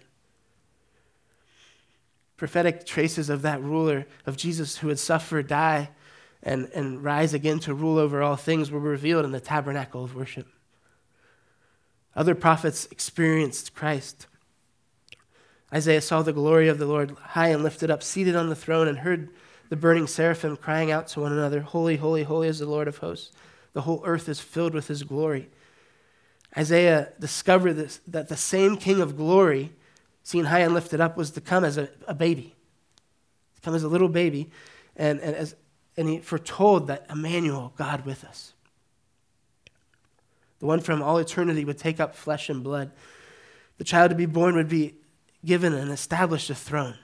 Prophetic 2.37 2.85
traces 2.85 3.31
of 3.31 3.43
that 3.43 3.63
ruler, 3.63 4.07
of 4.27 4.37
Jesus 4.37 4.79
who 4.79 4.89
would 4.89 4.99
suffer, 4.99 5.43
die, 5.43 5.91
and, 6.43 6.69
and 6.75 7.03
rise 7.03 7.35
again 7.35 7.59
to 7.61 7.75
rule 7.75 7.99
over 7.99 8.23
all 8.23 8.37
things 8.37 8.71
were 8.71 8.79
revealed 8.79 9.25
in 9.25 9.33
the 9.33 9.41
tabernacle 9.41 10.05
of 10.05 10.15
worship. 10.15 10.47
Other 12.15 12.35
prophets 12.35 12.87
experienced 12.91 13.75
Christ. 13.75 14.27
Isaiah 15.73 16.01
saw 16.01 16.23
the 16.23 16.33
glory 16.33 16.69
of 16.69 16.79
the 16.79 16.87
Lord 16.87 17.11
high 17.11 17.49
and 17.49 17.63
lifted 17.63 17.91
up, 17.91 18.03
seated 18.03 18.37
on 18.37 18.49
the 18.49 18.57
throne, 18.57 18.89
and 18.89 18.99
heard 18.99 19.31
the 19.69 19.77
burning 19.77 20.07
seraphim 20.07 20.57
crying 20.57 20.91
out 20.91 21.09
to 21.09 21.21
one 21.21 21.33
another, 21.33 21.61
Holy, 21.61 21.97
holy, 21.97 22.23
holy 22.23 22.49
is 22.49 22.61
the 22.61 22.67
Lord 22.67 22.89
of 22.89 22.99
hosts. 22.99 23.33
The 23.73 23.83
whole 23.83 24.03
earth 24.05 24.29
is 24.29 24.41
filled 24.41 24.75
with 24.75 24.89
his 24.89 25.03
glory. 25.03 25.49
Isaiah 26.57 27.13
discovered 27.21 27.75
this, 27.75 28.01
that 28.07 28.29
the 28.29 28.37
same 28.37 28.77
King 28.77 29.01
of 29.01 29.17
glory, 29.17 29.73
seen 30.27 30.45
high 30.45 30.59
and 30.59 30.75
lifted 30.75 31.01
up, 31.01 31.17
was 31.17 31.31
to 31.31 31.41
come 31.41 31.63
as 31.63 31.79
a, 31.79 31.89
a 32.09 32.15
baby, 32.15 32.53
to 33.55 33.61
come 33.61 33.77
as 33.77 33.85
a 33.85 33.89
little 33.89 34.09
baby, 34.09 34.51
and, 34.97 35.21
and, 35.21 35.37
as, 35.37 35.55
and 35.97 36.09
he 36.09 36.19
foretold 36.19 36.89
that 36.89 37.07
Emmanuel, 37.09 37.73
God 37.77 38.05
with 38.05 38.25
us, 38.25 38.53
the 40.59 40.67
one 40.67 40.81
from 40.81 41.01
all 41.01 41.19
eternity, 41.19 41.65
would 41.65 41.79
take 41.79 42.01
up 42.01 42.17
flesh 42.17 42.49
and 42.49 42.65
blood. 42.65 42.91
The 43.79 43.85
child 43.85 44.11
to 44.11 44.17
be 44.17 44.27
born 44.27 44.57
would 44.57 44.69
be 44.69 44.97
given 45.45 45.73
and 45.73 45.93
established 45.93 46.51
a 46.51 46.57
throne. 46.57 46.97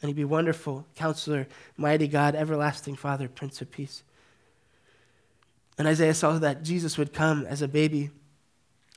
And 0.00 0.08
he'd 0.08 0.16
be 0.16 0.24
wonderful, 0.24 0.86
counselor, 0.94 1.48
mighty 1.76 2.08
God, 2.08 2.34
everlasting 2.34 2.96
Father, 2.96 3.28
Prince 3.28 3.60
of 3.60 3.70
Peace. 3.70 4.02
And 5.76 5.86
Isaiah 5.86 6.14
saw 6.14 6.38
that 6.38 6.62
Jesus 6.62 6.96
would 6.96 7.12
come 7.12 7.44
as 7.44 7.60
a 7.60 7.68
baby, 7.68 8.08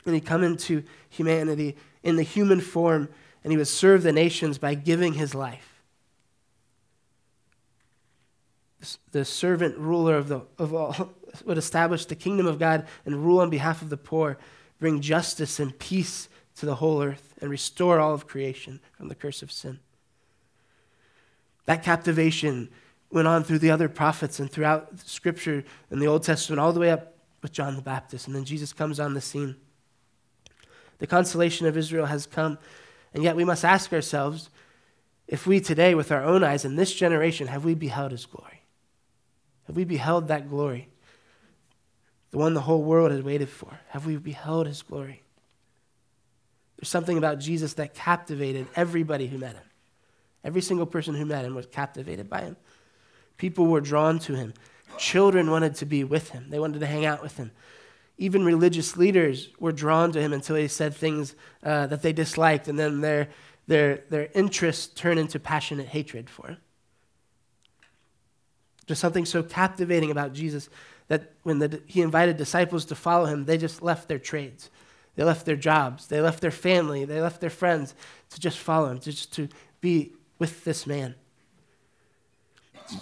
and 0.05 0.15
he'd 0.15 0.25
come 0.25 0.41
into 0.41 0.83
humanity 1.09 1.75
in 2.03 2.15
the 2.15 2.23
human 2.23 2.61
form, 2.61 3.09
and 3.43 3.51
he 3.51 3.57
would 3.57 3.67
serve 3.67 4.03
the 4.03 4.11
nations 4.11 4.57
by 4.57 4.73
giving 4.75 5.13
his 5.13 5.35
life. 5.35 5.83
The 9.11 9.25
servant 9.25 9.77
ruler 9.77 10.15
of, 10.15 10.29
the, 10.29 10.41
of 10.57 10.73
all 10.73 11.13
would 11.45 11.57
establish 11.57 12.05
the 12.05 12.15
kingdom 12.15 12.45
of 12.45 12.59
God 12.59 12.87
and 13.05 13.25
rule 13.25 13.39
on 13.39 13.49
behalf 13.49 13.81
of 13.81 13.89
the 13.89 13.97
poor, 13.97 14.37
bring 14.79 15.01
justice 15.01 15.59
and 15.59 15.77
peace 15.77 16.29
to 16.55 16.65
the 16.65 16.75
whole 16.75 17.01
earth, 17.01 17.33
and 17.41 17.49
restore 17.49 17.99
all 17.99 18.13
of 18.13 18.27
creation 18.27 18.79
from 18.97 19.07
the 19.09 19.15
curse 19.15 19.41
of 19.41 19.51
sin. 19.51 19.79
That 21.65 21.83
captivation 21.83 22.69
went 23.11 23.27
on 23.27 23.43
through 23.43 23.59
the 23.59 23.71
other 23.71 23.89
prophets 23.89 24.39
and 24.39 24.51
throughout 24.51 24.99
Scripture 24.99 25.63
in 25.91 25.99
the 25.99 26.07
Old 26.07 26.23
Testament, 26.23 26.59
all 26.59 26.73
the 26.73 26.79
way 26.79 26.91
up 26.91 27.15
with 27.41 27.51
John 27.51 27.75
the 27.75 27.81
Baptist. 27.81 28.27
And 28.27 28.35
then 28.35 28.45
Jesus 28.45 28.73
comes 28.73 28.99
on 28.99 29.13
the 29.13 29.21
scene. 29.21 29.55
The 30.99 31.07
consolation 31.07 31.65
of 31.65 31.75
Israel 31.75 32.05
has 32.05 32.25
come, 32.25 32.57
and 33.13 33.23
yet 33.23 33.35
we 33.35 33.45
must 33.45 33.65
ask 33.65 33.91
ourselves 33.91 34.49
if 35.29 35.45
we 35.45 35.59
today, 35.59 35.93
with 35.93 36.11
our 36.11 36.23
own 36.23 36.43
eyes 36.43 36.65
in 36.65 36.75
this 36.75 36.93
generation, 36.93 37.47
have 37.47 37.63
we 37.63 37.75
beheld 37.75 38.11
his 38.11 38.25
glory? 38.25 38.63
Have 39.67 39.75
we 39.75 39.83
beheld 39.83 40.27
that 40.27 40.49
glory? 40.49 40.87
The 42.31 42.39
one 42.39 42.55
the 42.55 42.61
whole 42.61 42.81
world 42.81 43.11
had 43.11 43.23
waited 43.23 43.47
for. 43.47 43.79
Have 43.89 44.07
we 44.07 44.17
beheld 44.17 44.65
his 44.65 44.81
glory? 44.81 45.21
There's 46.77 46.89
something 46.89 47.17
about 47.17 47.37
Jesus 47.37 47.75
that 47.75 47.93
captivated 47.93 48.65
everybody 48.75 49.27
who 49.27 49.37
met 49.37 49.53
him. 49.53 49.63
Every 50.43 50.61
single 50.61 50.87
person 50.87 51.13
who 51.13 51.25
met 51.25 51.45
him 51.45 51.53
was 51.53 51.67
captivated 51.67 52.27
by 52.27 52.41
him. 52.41 52.57
People 53.37 53.67
were 53.67 53.81
drawn 53.81 54.17
to 54.19 54.33
him. 54.33 54.55
Children 54.97 55.51
wanted 55.51 55.75
to 55.75 55.85
be 55.85 56.03
with 56.03 56.29
him, 56.29 56.47
they 56.49 56.59
wanted 56.59 56.79
to 56.79 56.87
hang 56.87 57.05
out 57.05 57.21
with 57.21 57.37
him. 57.37 57.51
Even 58.19 58.43
religious 58.43 58.97
leaders 58.97 59.49
were 59.59 59.71
drawn 59.71 60.11
to 60.11 60.21
him 60.21 60.33
until 60.33 60.57
he 60.57 60.67
said 60.67 60.93
things 60.93 61.35
uh, 61.63 61.87
that 61.87 62.01
they 62.01 62.13
disliked, 62.13 62.67
and 62.67 62.77
then 62.77 62.99
their, 62.99 63.29
their, 63.65 64.03
their 64.09 64.29
interest 64.35 64.97
turned 64.97 65.19
into 65.19 65.39
passionate 65.39 65.87
hatred 65.87 66.29
for 66.29 66.49
him. 66.49 66.57
There's 68.85 68.99
something 68.99 69.25
so 69.25 69.41
captivating 69.41 70.11
about 70.11 70.33
Jesus 70.33 70.69
that 71.07 71.31
when 71.43 71.59
the, 71.59 71.81
he 71.85 72.01
invited 72.01 72.35
disciples 72.35 72.85
to 72.85 72.95
follow 72.95 73.25
him, 73.25 73.45
they 73.45 73.57
just 73.57 73.81
left 73.81 74.09
their 74.09 74.19
trades. 74.19 74.69
They 75.15 75.23
left 75.23 75.45
their 75.45 75.55
jobs. 75.55 76.07
They 76.07 76.19
left 76.21 76.41
their 76.41 76.51
family. 76.51 77.05
They 77.05 77.21
left 77.21 77.39
their 77.39 77.49
friends 77.49 77.95
to 78.31 78.39
just 78.39 78.59
follow 78.59 78.89
him, 78.89 78.99
to 78.99 79.11
just 79.11 79.33
to 79.33 79.47
be 79.79 80.13
with 80.39 80.65
this 80.65 80.85
man. 80.85 81.15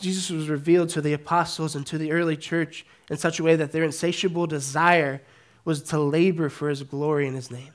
Jesus 0.01 0.29
was 0.29 0.49
revealed 0.49 0.89
to 0.89 1.01
the 1.01 1.13
apostles 1.13 1.75
and 1.75 1.85
to 1.87 1.97
the 1.97 2.11
early 2.11 2.35
church 2.35 2.85
in 3.09 3.17
such 3.17 3.39
a 3.39 3.43
way 3.43 3.55
that 3.55 3.71
their 3.71 3.83
insatiable 3.83 4.47
desire 4.47 5.21
was 5.63 5.81
to 5.83 5.99
labor 5.99 6.49
for 6.49 6.69
his 6.69 6.83
glory 6.83 7.27
in 7.27 7.33
his 7.33 7.51
name, 7.51 7.73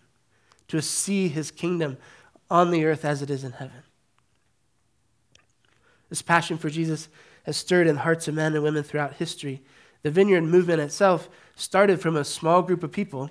to 0.68 0.80
see 0.80 1.28
his 1.28 1.50
kingdom 1.50 1.96
on 2.50 2.70
the 2.70 2.84
earth 2.84 3.04
as 3.04 3.22
it 3.22 3.30
is 3.30 3.44
in 3.44 3.52
heaven. 3.52 3.82
This 6.08 6.22
passion 6.22 6.58
for 6.58 6.68
Jesus 6.68 7.08
has 7.44 7.56
stirred 7.56 7.86
in 7.86 7.96
hearts 7.96 8.28
of 8.28 8.34
men 8.34 8.54
and 8.54 8.62
women 8.62 8.82
throughout 8.82 9.14
history. 9.14 9.62
The 10.02 10.10
vineyard 10.10 10.42
movement 10.42 10.80
itself 10.80 11.28
started 11.56 12.00
from 12.00 12.16
a 12.16 12.24
small 12.24 12.62
group 12.62 12.82
of 12.82 12.92
people 12.92 13.30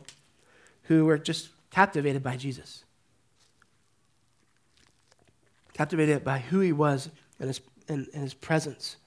who 0.84 1.06
were 1.06 1.18
just 1.18 1.50
captivated 1.70 2.24
by 2.24 2.38
Jesus, 2.38 2.84
captivated 5.74 6.24
by 6.24 6.40
who 6.40 6.60
he 6.60 6.72
was 6.72 7.10
and 7.40 7.48
his 7.48 7.62
in, 7.92 8.08
in 8.14 8.22
his 8.22 8.34
presence. 8.34 8.98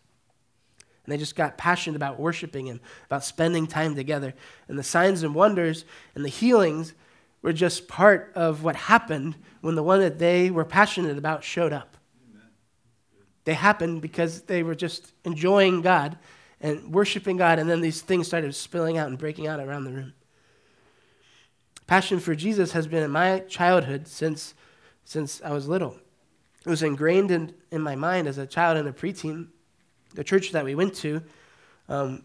And 1.04 1.12
they 1.12 1.18
just 1.18 1.36
got 1.36 1.58
passionate 1.58 1.96
about 1.96 2.18
worshiping 2.18 2.66
him, 2.66 2.80
about 3.06 3.24
spending 3.24 3.66
time 3.66 3.94
together. 3.94 4.34
And 4.68 4.78
the 4.78 4.82
signs 4.82 5.22
and 5.22 5.34
wonders 5.34 5.84
and 6.14 6.24
the 6.24 6.30
healings 6.30 6.94
were 7.42 7.52
just 7.52 7.88
part 7.88 8.32
of 8.34 8.62
what 8.64 8.74
happened 8.74 9.36
when 9.60 9.74
the 9.74 9.82
one 9.82 10.00
that 10.00 10.18
they 10.18 10.50
were 10.50 10.64
passionate 10.64 11.18
about 11.18 11.44
showed 11.44 11.72
up. 11.72 11.96
They 13.44 13.52
happened 13.52 14.00
because 14.00 14.42
they 14.42 14.62
were 14.62 14.74
just 14.74 15.12
enjoying 15.24 15.82
God 15.82 16.16
and 16.60 16.94
worshiping 16.94 17.36
God, 17.36 17.58
and 17.58 17.68
then 17.68 17.82
these 17.82 18.00
things 18.00 18.26
started 18.26 18.54
spilling 18.54 18.96
out 18.96 19.08
and 19.08 19.18
breaking 19.18 19.46
out 19.46 19.60
around 19.60 19.84
the 19.84 19.92
room. 19.92 20.14
Passion 21.86 22.18
for 22.18 22.34
Jesus 22.34 22.72
has 22.72 22.86
been 22.86 23.02
in 23.02 23.10
my 23.10 23.40
childhood 23.40 24.08
since, 24.08 24.54
since 25.04 25.42
I 25.44 25.52
was 25.52 25.68
little. 25.68 25.98
It 26.64 26.71
was 26.71 26.83
ingrained 26.83 27.30
in, 27.30 27.52
in 27.71 27.83
my 27.83 27.94
mind 27.94 28.26
as 28.26 28.38
a 28.38 28.47
child 28.47 28.78
and 28.78 28.88
a 28.88 28.92
preteen. 28.92 29.49
The 30.14 30.25
church 30.25 30.52
that 30.52 30.64
we 30.64 30.75
went 30.75 30.94
to 30.97 31.23
um, 31.88 32.25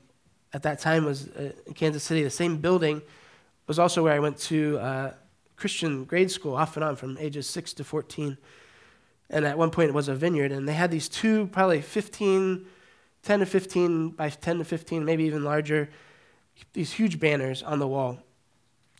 at 0.53 0.63
that 0.63 0.79
time 0.79 1.05
was 1.05 1.27
uh, 1.29 1.51
in 1.67 1.73
Kansas 1.73 2.03
City. 2.03 2.23
The 2.23 2.29
same 2.29 2.57
building 2.57 3.01
was 3.67 3.79
also 3.79 4.03
where 4.03 4.13
I 4.13 4.19
went 4.19 4.37
to 4.39 4.79
uh, 4.79 5.13
Christian 5.55 6.05
grade 6.05 6.31
school 6.31 6.55
off 6.55 6.77
and 6.77 6.83
on 6.83 6.95
from 6.95 7.17
ages 7.17 7.47
6 7.49 7.73
to 7.73 7.83
14. 7.83 8.37
And 9.29 9.45
at 9.45 9.57
one 9.57 9.69
point 9.69 9.89
it 9.89 9.93
was 9.93 10.07
a 10.07 10.15
vineyard, 10.15 10.51
and 10.51 10.67
they 10.67 10.73
had 10.73 10.89
these 10.89 11.07
two, 11.07 11.47
probably 11.47 11.81
15, 11.81 12.65
10 13.21 13.39
to 13.39 13.45
15 13.45 14.09
by 14.11 14.29
10 14.29 14.59
to 14.59 14.63
15, 14.63 15.05
maybe 15.05 15.25
even 15.25 15.43
larger, 15.43 15.89
these 16.73 16.93
huge 16.93 17.19
banners 17.19 17.61
on 17.61 17.79
the 17.79 17.87
wall. 17.87 18.19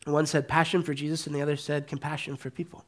One 0.05 0.25
said 0.25 0.47
passion 0.47 0.83
for 0.83 0.93
Jesus, 0.93 1.25
and 1.25 1.35
the 1.35 1.41
other 1.41 1.55
said 1.55 1.87
compassion 1.87 2.35
for 2.37 2.49
people. 2.49 2.85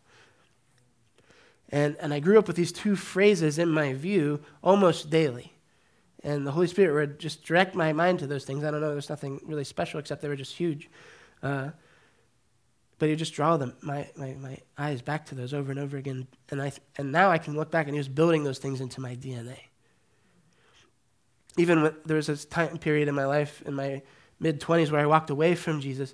And, 1.71 1.95
and 1.99 2.13
I 2.13 2.19
grew 2.19 2.37
up 2.37 2.47
with 2.47 2.55
these 2.55 2.71
two 2.71 2.95
phrases 2.95 3.57
in 3.57 3.69
my 3.69 3.93
view 3.93 4.41
almost 4.61 5.09
daily. 5.09 5.53
And 6.23 6.45
the 6.45 6.51
Holy 6.51 6.67
Spirit 6.67 6.93
would 6.93 7.19
just 7.19 7.43
direct 7.43 7.75
my 7.75 7.93
mind 7.93 8.19
to 8.19 8.27
those 8.27 8.43
things. 8.43 8.63
I 8.63 8.71
don't 8.71 8.81
know, 8.81 8.91
there's 8.91 9.09
nothing 9.09 9.39
really 9.45 9.63
special 9.63 9.99
except 9.99 10.21
they 10.21 10.27
were 10.27 10.35
just 10.35 10.55
huge. 10.55 10.89
Uh, 11.41 11.69
but 12.99 13.07
he 13.07 13.13
would 13.13 13.19
just 13.19 13.33
draw 13.33 13.57
them, 13.57 13.73
my, 13.81 14.07
my, 14.15 14.33
my 14.33 14.57
eyes 14.77 15.01
back 15.01 15.25
to 15.27 15.35
those 15.35 15.55
over 15.55 15.71
and 15.71 15.79
over 15.79 15.97
again. 15.97 16.27
And, 16.51 16.61
I, 16.61 16.71
and 16.97 17.11
now 17.11 17.31
I 17.31 17.39
can 17.39 17.55
look 17.55 17.71
back 17.71 17.87
and 17.87 17.95
he 17.95 17.99
was 17.99 18.07
building 18.07 18.43
those 18.43 18.59
things 18.59 18.79
into 18.79 19.01
my 19.01 19.15
DNA. 19.15 19.57
Even 21.57 21.81
when 21.81 21.95
there 22.05 22.17
was 22.17 22.27
this 22.27 22.45
time 22.45 22.77
period 22.77 23.07
in 23.07 23.15
my 23.15 23.25
life, 23.25 23.63
in 23.65 23.73
my 23.73 24.03
mid 24.39 24.61
20s, 24.61 24.91
where 24.91 25.01
I 25.01 25.07
walked 25.07 25.31
away 25.31 25.55
from 25.55 25.81
Jesus, 25.81 26.13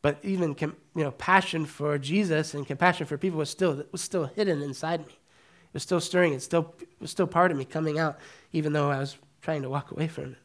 but 0.00 0.18
even 0.22 0.54
you 0.60 0.74
know, 0.94 1.10
passion 1.12 1.66
for 1.66 1.98
Jesus 1.98 2.54
and 2.54 2.66
compassion 2.66 3.06
for 3.06 3.18
people 3.18 3.38
was 3.38 3.50
still, 3.50 3.84
was 3.90 4.00
still 4.00 4.26
hidden 4.26 4.62
inside 4.62 5.00
me. 5.00 5.12
It 5.12 5.74
was 5.74 5.82
still 5.82 6.00
stirring. 6.00 6.34
It, 6.34 6.42
still, 6.42 6.74
it 6.80 7.00
was 7.00 7.10
still 7.10 7.26
part 7.26 7.50
of 7.50 7.56
me 7.56 7.64
coming 7.64 7.98
out, 7.98 8.18
even 8.52 8.72
though 8.72 8.90
I 8.90 8.98
was 8.98 9.16
trying 9.42 9.62
to 9.62 9.70
walk 9.70 9.90
away 9.90 10.08
from 10.08 10.32
it. 10.32 10.38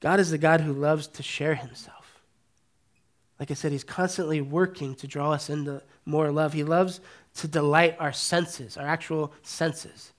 God 0.00 0.20
is 0.20 0.30
the 0.30 0.38
God 0.38 0.60
who 0.60 0.72
loves 0.72 1.06
to 1.08 1.22
share 1.22 1.54
himself. 1.54 2.20
Like 3.38 3.50
I 3.50 3.54
said, 3.54 3.72
he's 3.72 3.84
constantly 3.84 4.40
working 4.40 4.94
to 4.96 5.06
draw 5.06 5.32
us 5.32 5.50
into 5.50 5.82
more 6.04 6.30
love. 6.30 6.52
He 6.52 6.64
loves 6.64 7.00
to 7.36 7.48
delight 7.48 7.96
our 7.98 8.12
senses, 8.12 8.76
our 8.76 8.86
actual 8.86 9.32
senses. 9.42 10.12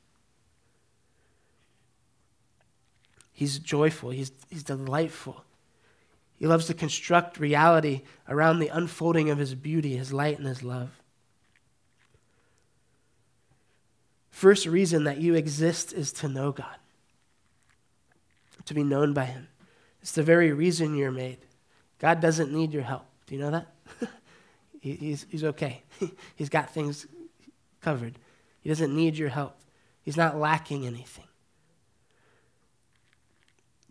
He's 3.32 3.60
joyful, 3.60 4.10
he's, 4.10 4.32
he's 4.50 4.64
delightful. 4.64 5.44
He 6.38 6.48
loves 6.48 6.68
to 6.68 6.74
construct 6.74 7.40
reality 7.40 8.04
around 8.30 8.60
the 8.60 8.68
unfolding 8.68 9.30
of 9.30 9.38
his 9.40 9.56
beauty, 9.56 9.98
his 9.98 10.14
light, 10.14 10.38
and 10.38 10.48
his 10.48 10.64
love. 10.64 11.02
first 14.38 14.68
reason 14.68 15.06
that 15.06 15.18
you 15.18 15.34
exist 15.34 15.92
is 15.94 16.12
to 16.12 16.28
know 16.28 16.52
God, 16.52 16.78
to 18.66 18.76
be 18.76 18.84
known 18.84 19.12
by 19.12 19.26
Him. 19.26 19.48
It's 20.00 20.12
the 20.12 20.22
very 20.22 20.52
reason 20.52 20.96
you're 20.96 21.10
made. 21.10 21.40
God 21.98 22.22
doesn't 22.22 22.54
need 22.54 22.72
your 22.72 22.84
help. 22.84 23.08
Do 23.26 23.34
you 23.34 23.42
know 23.42 23.50
that? 23.50 23.74
he, 24.80 24.94
he's, 24.94 25.26
he's 25.28 25.44
okay. 25.44 25.82
he's 26.36 26.50
got 26.50 26.70
things 26.70 27.08
covered. 27.82 28.20
He 28.62 28.70
doesn't 28.70 28.96
need 28.96 29.18
your 29.18 29.30
help, 29.30 29.58
He's 30.04 30.18
not 30.18 30.38
lacking 30.38 30.86
anything. 30.86 31.26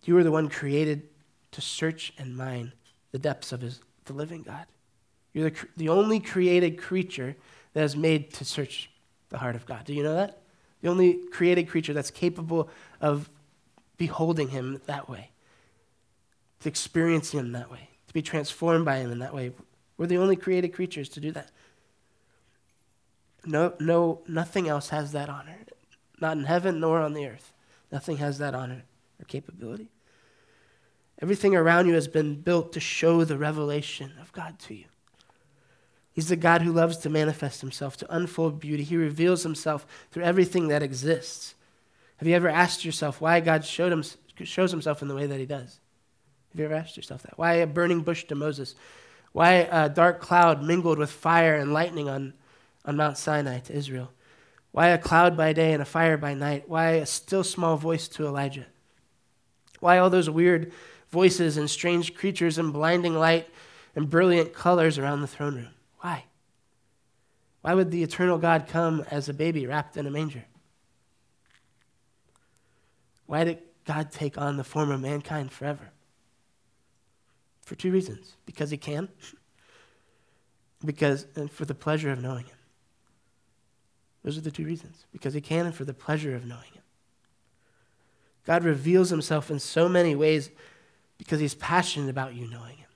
You 0.05 0.17
are 0.17 0.23
the 0.23 0.31
one 0.31 0.49
created 0.49 1.09
to 1.57 1.63
search 1.63 2.13
and 2.19 2.37
mine 2.37 2.71
the 3.13 3.19
depths 3.19 3.51
of 3.51 3.63
his, 3.63 3.81
the 4.05 4.13
living 4.13 4.43
God. 4.43 4.67
You're 5.33 5.49
the, 5.49 5.57
the 5.79 5.89
only 5.89 6.21
created 6.21 6.77
creature 6.77 7.35
that 7.73 7.83
is 7.83 7.97
made 7.97 8.31
to 8.35 8.45
search 8.45 8.91
the 9.31 9.39
heart 9.39 9.57
of 9.57 9.65
God. 9.65 9.87
Do 9.87 9.95
you 9.95 10.03
know 10.03 10.15
that? 10.15 10.43
The 10.83 10.91
only 10.91 11.15
created 11.33 11.67
creature 11.67 11.95
that's 11.95 12.11
capable 12.11 12.69
of 13.01 13.31
beholding 13.97 14.49
him 14.49 14.83
that 14.85 15.09
way, 15.09 15.31
to 16.61 16.69
experience 16.69 17.31
him 17.31 17.53
that 17.53 17.71
way, 17.71 17.89
to 18.07 18.13
be 18.13 18.21
transformed 18.21 18.85
by 18.85 18.99
him 18.99 19.11
in 19.11 19.21
that 19.21 19.33
way. 19.33 19.53
We're 19.97 20.09
the 20.09 20.19
only 20.19 20.37
created 20.37 20.75
creatures 20.75 21.09
to 21.11 21.21
do 21.21 21.33
that. 21.33 21.51
No, 23.47 23.73
no, 23.81 24.21
nothing 24.29 24.69
else 24.69 24.91
has 24.91 25.13
that 25.13 25.31
honor. 25.31 25.57
Not 26.21 26.37
in 26.37 26.45
heaven 26.45 26.81
nor 26.81 27.01
on 27.01 27.15
the 27.15 27.27
earth. 27.27 27.55
Nothing 27.91 28.19
has 28.19 28.37
that 28.37 28.55
honor 28.55 28.83
or 29.19 29.25
capability. 29.25 29.89
Everything 31.21 31.55
around 31.55 31.87
you 31.87 31.95
has 31.95 32.09
been 32.09 32.35
built 32.35 32.73
to 32.73 32.81
show 32.81 33.25
the 33.25 33.39
revelation 33.39 34.13
of 34.21 34.33
God 34.33 34.59
to 34.61 34.75
you. 34.75 34.85
He's 36.13 36.29
the 36.29 36.37
God 36.37 36.63
who 36.63 36.73
loves 36.73 36.97
to 36.99 37.11
manifest 37.11 37.61
himself, 37.61 37.97
to 37.99 38.15
unfold 38.15 38.61
beauty. 38.61 38.83
He 38.83 38.97
reveals 38.97 39.43
himself 39.43 39.87
through 40.11 40.25
everything 40.25 40.69
that 40.69 40.83
exists. 40.83 41.55
Have 42.17 42.29
you 42.29 42.35
ever 42.35 42.49
asked 42.49 42.85
yourself 42.85 43.21
why 43.21 43.41
God 43.41 43.65
him, 43.65 44.03
shows 44.43 44.71
himself 44.71 45.03
in 45.03 45.09
the 45.09 45.15
way 45.15 45.27
that 45.27 45.39
he 45.39 45.47
does? 45.47 45.79
Have 46.53 46.61
you 46.61 46.65
ever 46.65 46.75
asked 46.75 46.97
yourself 46.97 47.23
that? 47.23 47.37
Why 47.37 47.55
a 47.55 47.67
burning 47.67 48.01
bush 48.01 48.25
to 48.25 48.35
Moses? 48.35 48.75
Why 49.33 49.69
a 49.71 49.91
dark 49.91 50.21
cloud 50.21 50.63
mingled 50.63 50.99
with 50.99 51.11
fire 51.11 51.55
and 51.55 51.75
lightning 51.75 52.09
on, 52.09 52.33
on 52.87 52.97
Mount 52.97 53.19
Sinai 53.19 53.59
to 53.61 53.75
Israel? 53.75 54.11
Why 54.73 54.89
a 54.89 54.99
cloud 54.99 55.37
by 55.37 55.53
day 55.53 55.75
and 55.75 55.83
a 55.83 55.87
fire 55.87 56.17
by 56.17 56.33
night? 56.33 56.65
Why 56.67 56.93
a 56.93 57.07
still 57.07 57.45
small 57.45 57.77
voice 57.77 58.09
to 58.09 58.27
Elijah? 58.27 58.67
Why 59.81 59.99
all 59.99 60.09
those 60.09 60.31
weird 60.31 60.73
voices 61.11 61.57
and 61.57 61.71
strange 61.71 62.15
creatures 62.15 62.59
and 62.59 62.73
blinding 62.73 63.15
light 63.15 63.49
and 63.95 64.11
brilliant 64.11 64.53
colors 64.53 64.99
around 64.99 65.21
the 65.21 65.27
throne 65.27 65.55
room. 65.55 65.75
Why? 66.01 66.25
Why 67.63 67.75
would 67.75 67.91
the 67.91 68.03
eternal 68.03 68.39
God 68.39 68.67
come 68.69 69.05
as 69.11 69.29
a 69.29 69.35
baby 69.35 69.67
wrapped 69.67 69.97
in 69.97 70.07
a 70.07 70.11
manger? 70.11 70.45
Why 73.27 73.45
did 73.45 73.59
God 73.85 74.13
take 74.13 74.39
on 74.39 74.57
the 74.57 74.65
form 74.65 74.91
of 74.91 75.01
mankind 75.01 75.51
forever? 75.51 75.91
For 77.63 77.75
two 77.75 77.91
reasons. 77.91 78.37
Because 78.47 78.71
he 78.71 78.77
can, 78.77 79.09
because 80.85 81.27
and 81.35 81.51
for 81.51 81.65
the 81.65 81.75
pleasure 81.75 82.13
of 82.13 82.23
knowing 82.23 82.45
him. 82.45 82.57
Those 84.23 84.39
are 84.39 84.43
the 84.43 84.51
two 84.51 84.65
reasons. 84.65 85.07
Because 85.13 85.35
he 85.35 85.41
can 85.41 85.67
and 85.67 85.75
for 85.75 85.85
the 85.85 85.95
pleasure 85.95 86.37
of 86.37 86.45
knowing 86.45 86.73
him. 86.73 86.83
God 88.45 88.63
reveals 88.63 89.11
himself 89.11 89.51
in 89.51 89.59
so 89.59 89.89
many 89.89 90.15
ways 90.15 90.51
because 91.19 91.41
he's 91.41 91.55
passionate 91.55 92.11
about 92.11 92.35
you 92.35 92.49
knowing 92.49 92.77
him. 92.77 92.89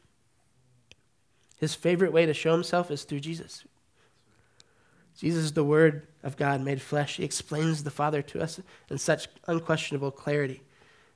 His 1.57 1.75
favorite 1.75 2.13
way 2.13 2.27
to 2.27 2.35
show 2.35 2.53
himself 2.53 2.91
is 2.91 3.05
through 3.05 3.21
Jesus. 3.21 3.65
Jesus 5.19 5.45
is 5.45 5.53
the 5.53 5.65
Word 5.65 6.07
of 6.23 6.37
God 6.37 6.63
made 6.63 6.81
flesh. 6.81 7.17
He 7.17 7.25
explains 7.25 7.83
the 7.83 7.91
Father 7.91 8.23
to 8.23 8.41
us 8.41 8.61
in 8.89 8.97
such 8.97 9.29
unquestionable 9.47 10.11
clarity. 10.11 10.63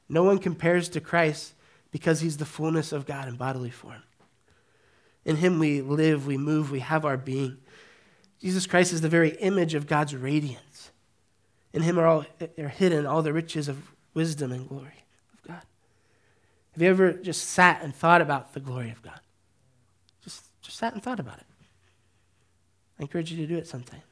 No 0.08 0.22
one 0.22 0.38
compares 0.38 0.90
to 0.90 1.00
Christ 1.00 1.54
because 1.90 2.20
he's 2.20 2.36
the 2.36 2.44
fullness 2.44 2.92
of 2.92 3.06
God 3.06 3.28
in 3.28 3.36
bodily 3.36 3.70
form. 3.70 4.02
In 5.24 5.36
him 5.36 5.58
we 5.58 5.80
live, 5.80 6.26
we 6.26 6.36
move, 6.36 6.70
we 6.70 6.80
have 6.80 7.06
our 7.06 7.16
being. 7.16 7.56
Jesus 8.40 8.66
Christ 8.66 8.92
is 8.92 9.00
the 9.00 9.08
very 9.08 9.30
image 9.36 9.74
of 9.74 9.86
God's 9.86 10.14
radiance. 10.14 10.90
In 11.72 11.82
him 11.82 11.98
are, 11.98 12.06
all, 12.06 12.26
are 12.58 12.68
hidden 12.68 13.06
all 13.06 13.22
the 13.22 13.32
riches 13.32 13.68
of 13.68 13.90
wisdom 14.12 14.52
and 14.52 14.68
glory. 14.68 15.03
Have 16.74 16.82
you 16.82 16.90
ever 16.90 17.12
just 17.12 17.50
sat 17.50 17.82
and 17.82 17.94
thought 17.94 18.20
about 18.20 18.52
the 18.52 18.58
glory 18.58 18.90
of 18.90 19.00
God? 19.00 19.20
Just, 20.22 20.42
just 20.60 20.76
sat 20.76 20.92
and 20.92 21.00
thought 21.00 21.20
about 21.20 21.38
it. 21.38 21.46
I 22.98 23.02
encourage 23.02 23.30
you 23.30 23.36
to 23.38 23.46
do 23.46 23.56
it 23.56 23.68
sometime. 23.68 24.02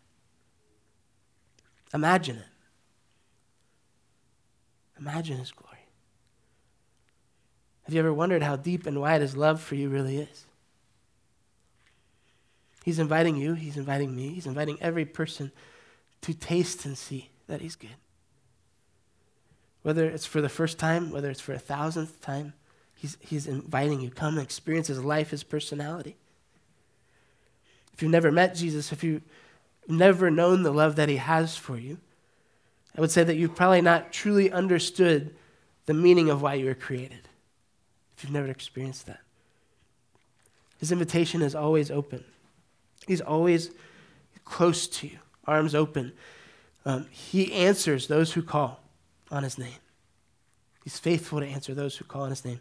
Imagine 1.93 2.37
it. 2.37 2.45
Imagine 4.97 5.39
His 5.39 5.51
glory. 5.51 5.73
Have 7.83 7.95
you 7.95 7.99
ever 7.99 8.15
wondered 8.15 8.45
how 8.45 8.55
deep 8.55 8.87
and 8.87 9.01
wide 9.01 9.23
His 9.23 9.37
love 9.37 9.61
for 9.61 9.75
you 9.75 9.89
really 9.89 10.19
is? 10.19 10.47
He's 12.85 13.01
inviting 13.01 13.37
you, 13.37 13.55
He's 13.55 13.77
inviting 13.77 14.15
me, 14.15 14.29
He's 14.29 14.47
inviting 14.47 14.79
every 14.81 15.05
person 15.05 15.51
to 16.21 16.33
taste 16.33 16.85
and 16.85 16.97
see 16.97 17.31
that 17.49 17.61
He's 17.61 17.75
good. 17.75 17.97
Whether 19.83 20.09
it's 20.09 20.27
for 20.27 20.41
the 20.41 20.49
first 20.49 20.79
time, 20.79 21.11
whether 21.11 21.31
it's 21.31 21.41
for 21.41 21.53
a 21.53 21.59
thousandth 21.59 22.21
time, 22.21 22.55
he's, 22.97 23.17
he's 23.21 23.47
inviting 23.47 24.01
you. 24.01 24.11
Come 24.11 24.39
and 24.39 24.43
experience 24.45 24.87
his 24.87 25.03
life, 25.03 25.31
his 25.31 25.43
personality. 25.43 26.17
If 27.93 28.03
you've 28.03 28.11
never 28.11 28.31
met 28.31 28.55
Jesus, 28.55 28.93
if 28.93 29.03
you've 29.03 29.23
never 29.89 30.31
known 30.31 30.63
the 30.63 30.73
love 30.73 30.97
that 30.97 31.09
he 31.09 31.17
has 31.17 31.57
for 31.57 31.77
you, 31.77 31.99
I 32.97 33.01
would 33.01 33.11
say 33.11 33.25
that 33.25 33.37
you've 33.37 33.57
probably 33.57 33.81
not 33.81 34.13
truly 34.13 34.53
understood 34.53 35.35
the 35.87 35.95
meaning 35.95 36.31
of 36.31 36.43
why 36.43 36.55
you 36.55 36.67
were 36.67 36.75
created. 36.75 37.29
If 38.17 38.25
you've 38.25 38.33
never 38.33 38.49
experienced 38.49 39.07
that, 39.07 39.21
his 40.79 40.93
invitation 40.93 41.43
is 41.43 41.55
always 41.55 41.91
open. 41.91 42.25
He's 43.07 43.21
always 43.21 43.71
close 44.45 44.87
to 44.89 45.09
you, 45.09 45.19
arms 45.47 45.75
open. 45.75 46.13
Um, 46.85 47.07
he 47.11 47.53
answers 47.53 48.07
those 48.07 48.33
who 48.33 48.43
call 48.43 48.82
on 49.33 49.43
his 49.43 49.59
name. 49.59 49.81
He's 50.85 50.99
faithful 50.99 51.41
to 51.41 51.47
answer 51.47 51.75
those 51.75 51.97
who 51.97 52.05
call 52.05 52.23
on 52.23 52.31
his 52.31 52.45
name. 52.45 52.61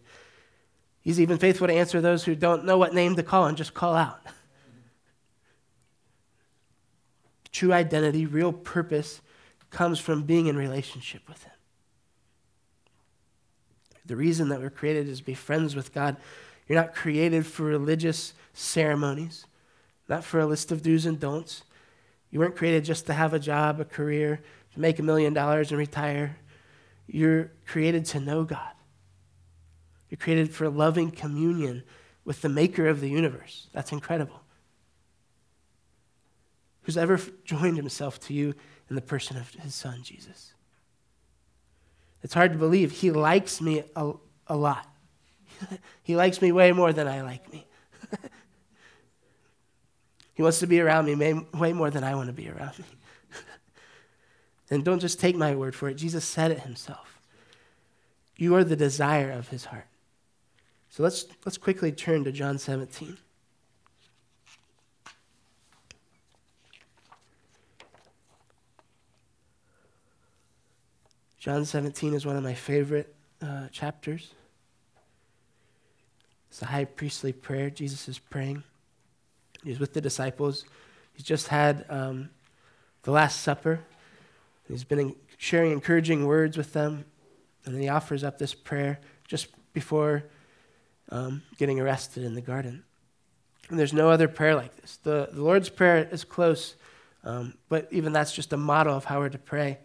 He's 1.02 1.20
even 1.20 1.38
faithful 1.38 1.68
to 1.68 1.74
answer 1.74 2.00
those 2.00 2.24
who 2.24 2.36
don't 2.36 2.66
know 2.66 2.78
what 2.78 2.94
name 2.94 3.16
to 3.16 3.24
call 3.24 3.48
and 3.48 3.58
just 3.58 3.74
call 3.74 3.96
out. 3.96 4.22
True 7.52 7.74
identity, 7.74 8.26
real 8.26 8.54
purpose 8.54 9.22
comes 9.72 10.00
from 10.00 10.24
being 10.24 10.48
in 10.48 10.56
relationship 10.56 11.28
with 11.28 11.44
him. 11.44 11.52
The 14.06 14.16
reason 14.16 14.50
that 14.50 14.62
we're 14.62 14.70
created 14.70 15.08
is 15.08 15.20
to 15.20 15.26
be 15.26 15.34
friends 15.34 15.76
with 15.76 15.94
God. 15.94 16.18
You're 16.68 16.80
not 16.80 16.94
created 16.94 17.46
for 17.46 17.64
religious 17.64 18.34
ceremonies, 18.54 19.46
not 20.08 20.24
for 20.24 20.40
a 20.40 20.46
list 20.46 20.72
of 20.72 20.82
do's 20.82 21.06
and 21.06 21.20
don'ts. 21.20 21.64
You 22.30 22.40
weren't 22.40 22.56
created 22.56 22.86
just 22.86 23.08
to 23.08 23.14
have 23.14 23.34
a 23.34 23.40
job, 23.40 23.80
a 23.80 23.86
career, 23.86 24.42
to 24.74 24.80
make 24.80 25.00
a 25.00 25.04
million 25.04 25.34
dollars 25.34 25.72
and 25.72 25.80
retire. 25.80 26.38
You're 27.13 27.52
created 27.65 28.06
to 28.08 28.21
know 28.21 28.45
God. 28.45 28.71
You're 30.10 30.17
created 30.17 30.54
for 30.54 30.69
loving 30.69 31.12
communion 31.12 31.84
with 32.24 32.41
the 32.41 32.47
maker 32.47 32.88
of 32.88 33.02
the 33.02 33.10
universe. 33.10 33.67
That's 33.74 33.91
incredible. 33.91 34.41
Who's 36.84 36.97
ever 36.97 37.19
joined 37.43 37.76
himself 37.76 38.19
to 38.21 38.34
you 38.34 38.54
in 38.89 38.95
the 38.95 39.02
person 39.02 39.36
of 39.36 39.50
his 39.56 39.76
son, 39.76 40.04
Jesus? 40.04 40.54
It's 42.24 42.34
hard 42.34 42.54
to 42.54 42.58
believe. 42.58 42.91
He 42.91 43.12
likes 43.12 43.60
me 43.60 43.84
a, 43.93 44.13
a 44.47 44.56
lot. 44.56 44.88
he 46.04 46.15
likes 46.15 46.41
me 46.41 46.54
way 46.54 46.71
more 46.71 46.93
than 46.93 47.10
I 47.10 47.24
like 47.24 47.52
me. 47.52 47.67
he 50.34 50.41
wants 50.41 50.60
to 50.60 50.67
be 50.67 50.80
around 50.80 51.06
me 51.06 51.43
way 51.54 51.74
more 51.74 51.89
than 51.89 52.06
I 52.06 52.15
want 52.15 52.28
to 52.28 52.34
be 52.34 52.50
around 52.50 52.80
me. 52.80 52.86
And 54.72 54.86
don't 54.86 55.00
just 55.00 55.20
take 55.20 55.36
my 55.36 55.54
word 55.54 55.76
for 55.76 55.90
it. 55.90 55.96
Jesus 55.96 56.24
said 56.24 56.50
it 56.50 56.62
himself. 56.62 57.20
You 58.38 58.56
are 58.56 58.64
the 58.64 58.78
desire 58.78 59.30
of 59.30 59.50
his 59.50 59.66
heart. 59.66 59.86
So 60.90 61.04
let's, 61.04 61.26
let's 61.46 61.58
quickly 61.58 61.92
turn 61.92 62.24
to 62.24 62.32
John 62.32 62.58
17. 62.58 63.18
John 71.38 71.66
17 71.66 72.14
is 72.14 72.26
one 72.26 72.38
of 72.38 72.44
my 72.44 72.54
favorite 72.54 73.14
uh, 73.42 73.68
chapters. 73.72 74.32
It's 76.50 76.62
a 76.62 76.66
high 76.66 76.86
priestly 76.86 77.34
prayer. 77.34 77.70
Jesus 77.70 78.08
is 78.08 78.20
praying. 78.20 78.64
He's 79.64 79.80
with 79.80 79.94
the 79.94 80.02
disciples. 80.02 80.66
He's 81.14 81.26
just 81.26 81.50
had 81.50 81.86
um, 81.90 82.30
the 83.04 83.12
Last 83.12 83.42
Supper. 83.42 83.82
He's 84.72 84.84
been 84.84 85.16
sharing 85.38 85.72
encouraging 85.72 86.26
words 86.26 86.58
with 86.58 86.74
them, 86.74 87.06
and 87.66 87.80
he 87.82 87.90
offers 87.90 88.24
up 88.24 88.38
this 88.38 88.54
prayer 88.54 89.00
just 89.28 89.48
before 89.74 90.24
um, 91.10 91.44
getting 91.58 91.80
arrested 91.80 92.24
in 92.24 92.36
the 92.36 92.42
garden. 92.42 92.84
And 93.70 93.80
there's 93.80 93.94
no 93.94 94.10
other 94.10 94.28
prayer 94.28 94.56
like 94.56 94.76
this. 94.78 94.98
The, 94.98 95.30
the 95.32 95.42
Lord's 95.42 95.70
Prayer 95.70 96.08
is 96.12 96.24
close 96.24 96.76
Um, 97.24 97.54
but 97.70 97.88
even 97.92 98.14
that's 98.14 98.34
just 98.34 98.52
a 98.54 98.58
model 98.58 98.96
of 98.96 99.06
how 99.06 99.20
we're 99.20 99.30
to 99.30 99.38
pray. 99.38 99.78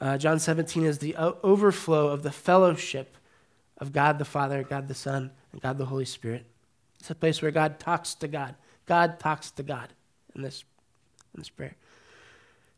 Uh, 0.00 0.16
John 0.16 0.38
17 0.38 0.84
is 0.84 0.98
the 0.98 1.16
o- 1.16 1.36
overflow 1.42 2.08
of 2.08 2.22
the 2.22 2.30
fellowship 2.30 3.16
of 3.78 3.92
God 3.92 4.18
the 4.18 4.24
Father, 4.24 4.62
God 4.62 4.86
the 4.86 4.94
Son, 4.94 5.30
and 5.52 5.60
God 5.60 5.78
the 5.78 5.86
Holy 5.86 6.04
Spirit. 6.04 6.46
It's 7.00 7.10
a 7.10 7.14
place 7.14 7.42
where 7.42 7.50
God 7.50 7.80
talks 7.80 8.14
to 8.16 8.28
God. 8.28 8.54
God 8.86 9.18
talks 9.18 9.50
to 9.52 9.62
God 9.62 9.92
in 10.34 10.42
this, 10.42 10.64
in 11.34 11.40
this 11.40 11.50
prayer. 11.50 11.74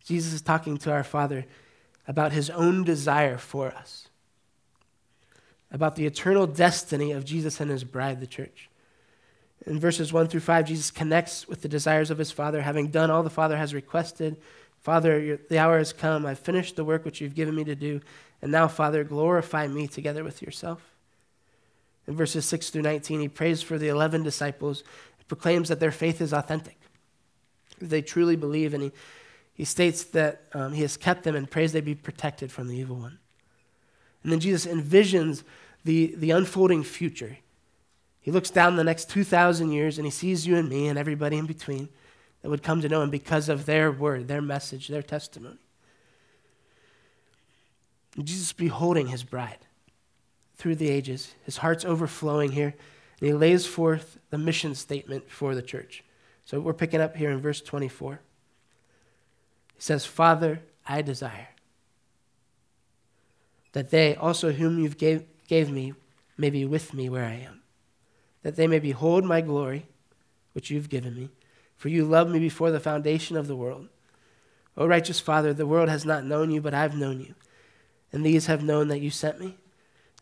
Jesus 0.04 0.32
is 0.32 0.42
talking 0.42 0.76
to 0.78 0.92
our 0.92 1.04
Father 1.04 1.46
about 2.06 2.32
his 2.32 2.50
own 2.50 2.84
desire 2.84 3.38
for 3.38 3.68
us, 3.68 4.08
about 5.70 5.96
the 5.96 6.06
eternal 6.06 6.46
destiny 6.46 7.12
of 7.12 7.24
Jesus 7.24 7.60
and 7.60 7.70
his 7.70 7.84
bride, 7.84 8.20
the 8.20 8.26
church. 8.26 8.68
In 9.66 9.78
verses 9.78 10.12
1 10.12 10.28
through 10.28 10.40
5, 10.40 10.66
Jesus 10.66 10.90
connects 10.90 11.46
with 11.46 11.62
the 11.62 11.68
desires 11.68 12.10
of 12.10 12.18
his 12.18 12.30
Father, 12.32 12.62
having 12.62 12.88
done 12.88 13.10
all 13.10 13.22
the 13.22 13.30
Father 13.30 13.56
has 13.56 13.74
requested. 13.74 14.36
Father, 14.80 15.38
the 15.48 15.58
hour 15.58 15.76
has 15.78 15.92
come. 15.92 16.24
I've 16.24 16.38
finished 16.38 16.76
the 16.76 16.84
work 16.84 17.04
which 17.04 17.20
you've 17.20 17.34
given 17.34 17.54
me 17.54 17.64
to 17.64 17.74
do. 17.74 18.00
And 18.40 18.50
now, 18.50 18.68
Father, 18.68 19.04
glorify 19.04 19.66
me 19.66 19.86
together 19.86 20.24
with 20.24 20.40
yourself. 20.40 20.82
In 22.06 22.16
verses 22.16 22.46
6 22.46 22.70
through 22.70 22.82
19, 22.82 23.20
he 23.20 23.28
prays 23.28 23.60
for 23.60 23.76
the 23.76 23.88
11 23.88 24.22
disciples, 24.22 24.82
proclaims 25.30 25.68
that 25.68 25.78
their 25.78 25.92
faith 25.92 26.20
is 26.20 26.32
authentic. 26.32 26.76
They 27.80 28.02
truly 28.02 28.34
believe, 28.34 28.74
and 28.74 28.82
he, 28.82 28.92
he 29.60 29.66
states 29.66 30.04
that 30.04 30.44
um, 30.54 30.72
he 30.72 30.80
has 30.80 30.96
kept 30.96 31.22
them 31.22 31.36
and 31.36 31.50
prays 31.50 31.72
they 31.74 31.82
be 31.82 31.94
protected 31.94 32.50
from 32.50 32.66
the 32.66 32.78
evil 32.78 32.96
one. 32.96 33.18
And 34.22 34.32
then 34.32 34.40
Jesus 34.40 34.64
envisions 34.64 35.42
the, 35.84 36.14
the 36.16 36.30
unfolding 36.30 36.82
future. 36.82 37.36
He 38.22 38.30
looks 38.30 38.48
down 38.48 38.76
the 38.76 38.84
next 38.84 39.10
2,000 39.10 39.70
years 39.70 39.98
and 39.98 40.06
he 40.06 40.10
sees 40.10 40.46
you 40.46 40.56
and 40.56 40.66
me 40.66 40.88
and 40.88 40.98
everybody 40.98 41.36
in 41.36 41.44
between 41.44 41.90
that 42.40 42.48
would 42.48 42.62
come 42.62 42.80
to 42.80 42.88
know 42.88 43.02
him 43.02 43.10
because 43.10 43.50
of 43.50 43.66
their 43.66 43.92
word, 43.92 44.28
their 44.28 44.40
message, 44.40 44.88
their 44.88 45.02
testimony. 45.02 45.58
And 48.16 48.24
Jesus 48.24 48.54
beholding 48.54 49.08
his 49.08 49.24
bride 49.24 49.66
through 50.56 50.76
the 50.76 50.88
ages, 50.88 51.34
his 51.44 51.58
heart's 51.58 51.84
overflowing 51.84 52.52
here, 52.52 52.74
and 53.20 53.28
he 53.28 53.34
lays 53.34 53.66
forth 53.66 54.20
the 54.30 54.38
mission 54.38 54.74
statement 54.74 55.30
for 55.30 55.54
the 55.54 55.60
church. 55.60 56.02
So 56.46 56.60
we're 56.60 56.72
picking 56.72 57.02
up 57.02 57.14
here 57.14 57.30
in 57.30 57.42
verse 57.42 57.60
24. 57.60 58.20
He 59.80 59.84
says, 59.84 60.04
Father, 60.04 60.60
I 60.86 61.00
desire 61.00 61.48
that 63.72 63.88
they 63.88 64.14
also 64.14 64.52
whom 64.52 64.78
you 64.78 64.90
gave, 64.90 65.24
gave 65.48 65.70
me 65.70 65.94
may 66.36 66.50
be 66.50 66.66
with 66.66 66.92
me 66.92 67.08
where 67.08 67.24
I 67.24 67.36
am, 67.36 67.62
that 68.42 68.56
they 68.56 68.66
may 68.66 68.78
behold 68.78 69.24
my 69.24 69.40
glory, 69.40 69.86
which 70.52 70.70
you've 70.70 70.90
given 70.90 71.14
me. 71.14 71.30
For 71.78 71.88
you 71.88 72.04
loved 72.04 72.30
me 72.30 72.38
before 72.38 72.70
the 72.70 72.78
foundation 72.78 73.38
of 73.38 73.46
the 73.46 73.56
world. 73.56 73.88
O 74.76 74.86
righteous 74.86 75.18
Father, 75.18 75.54
the 75.54 75.66
world 75.66 75.88
has 75.88 76.04
not 76.04 76.26
known 76.26 76.50
you, 76.50 76.60
but 76.60 76.74
I've 76.74 76.94
known 76.94 77.18
you. 77.18 77.34
And 78.12 78.22
these 78.22 78.46
have 78.46 78.62
known 78.62 78.88
that 78.88 79.00
you 79.00 79.08
sent 79.08 79.40
me. 79.40 79.56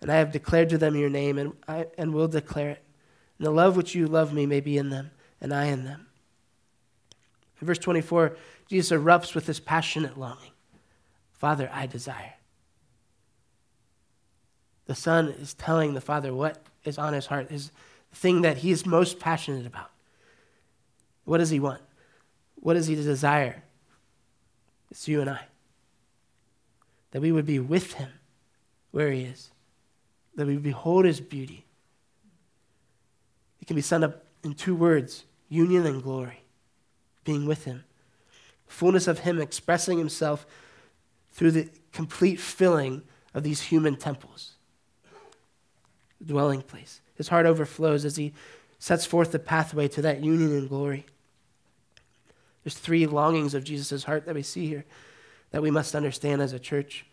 And 0.01 0.13
I 0.13 0.19
have 0.19 0.31
declared 0.31 0.69
to 0.69 0.79
them 0.79 0.95
your 0.95 1.11
name, 1.11 1.37
and, 1.37 1.53
I, 1.67 1.87
and 1.99 2.15
will 2.15 2.29
declare 2.29 2.71
it. 2.71 2.85
And 3.39 3.47
the 3.49 3.51
love 3.51 3.77
which 3.77 3.97
you 3.97 4.07
love 4.07 4.33
me 4.33 4.47
may 4.47 4.61
be 4.61 4.79
in 4.79 4.91
them, 4.91 5.11
and 5.41 5.53
I 5.53 5.65
in 5.65 5.85
them. 5.85 6.07
In 7.61 7.67
verse 7.67 7.79
24, 7.79 8.37
Jesus 8.69 8.97
erupts 8.97 9.35
with 9.35 9.47
this 9.47 9.61
passionate 9.61 10.19
longing 10.19 10.53
Father, 11.33 11.71
I 11.73 11.87
desire. 11.87 12.35
The 14.87 14.95
Son 14.95 15.29
is 15.29 15.55
telling 15.55 15.95
the 15.95 16.01
Father 16.01 16.35
what 16.35 16.59
is 16.85 16.99
on 16.99 17.13
his 17.13 17.27
heart, 17.27 17.51
his 17.51 17.71
thing 18.13 18.43
that 18.43 18.59
he 18.59 18.71
is 18.71 18.85
most 18.85 19.21
passionate 19.21 19.67
about. 19.67 19.91
What 21.25 21.39
does 21.39 21.51
he 21.51 21.61
want? 21.61 21.81
What 22.57 22.75
does 22.75 22.87
he 22.87 22.95
desire? 22.97 23.63
It's 24.91 25.07
you 25.07 25.21
and 25.21 25.31
I. 25.31 25.41
That 27.13 27.23
we 27.23 27.31
would 27.31 27.47
be 27.47 27.59
with 27.59 27.93
him 27.95 28.11
where 28.91 29.13
he 29.13 29.23
is, 29.23 29.51
that 30.35 30.47
we 30.47 30.57
behold 30.57 31.05
his 31.05 31.21
beauty. 31.21 31.65
It 33.61 33.67
can 33.67 33.77
be 33.77 33.83
summed 33.83 34.05
up 34.05 34.25
in 34.43 34.55
two 34.55 34.75
words 34.75 35.25
union 35.49 35.87
and 35.87 36.03
glory, 36.03 36.43
being 37.25 37.47
with 37.47 37.65
him. 37.65 37.85
Fullness 38.69 39.09
of 39.09 39.21
him 39.21 39.41
expressing 39.41 39.99
himself 39.99 40.47
through 41.33 41.51
the 41.53 41.69
complete 41.93 42.39
filling 42.39 43.03
of 43.35 43.43
these 43.43 43.63
human 43.63 43.97
temples 43.97 44.53
dwelling 46.25 46.63
place. 46.63 47.01
His 47.15 47.29
heart 47.29 47.47
overflows 47.47 48.05
as 48.05 48.17
he 48.17 48.33
sets 48.79 49.05
forth 49.05 49.33
the 49.33 49.39
pathway 49.39 49.89
to 49.89 50.03
that 50.03 50.23
union 50.23 50.57
in 50.57 50.69
glory. 50.69 51.07
There's 52.63 52.77
three 52.77 53.07
longings 53.07 53.55
of 53.55 53.65
Jesus' 53.65 54.05
heart 54.05 54.27
that 54.27 54.35
we 54.35 54.43
see 54.43 54.67
here 54.67 54.85
that 55.51 55.63
we 55.63 55.71
must 55.71 55.95
understand 55.95 56.43
as 56.43 56.53
a 56.53 56.59
church. 56.59 57.07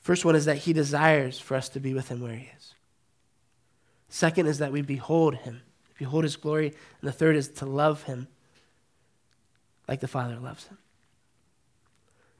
First 0.00 0.24
one 0.24 0.36
is 0.36 0.44
that 0.44 0.58
he 0.58 0.72
desires 0.72 1.38
for 1.38 1.56
us 1.56 1.68
to 1.70 1.80
be 1.80 1.94
with 1.94 2.08
him 2.08 2.20
where 2.20 2.34
he 2.34 2.50
is. 2.56 2.74
Second 4.08 4.46
is 4.46 4.58
that 4.58 4.72
we 4.72 4.82
behold 4.82 5.36
him, 5.36 5.62
behold 5.98 6.24
his 6.24 6.36
glory. 6.36 6.68
And 6.68 7.08
the 7.08 7.12
third 7.12 7.34
is 7.34 7.48
to 7.48 7.66
love 7.66 8.04
him 8.04 8.28
like 9.92 10.00
the 10.00 10.08
Father 10.08 10.36
loves 10.36 10.64
him. 10.64 10.78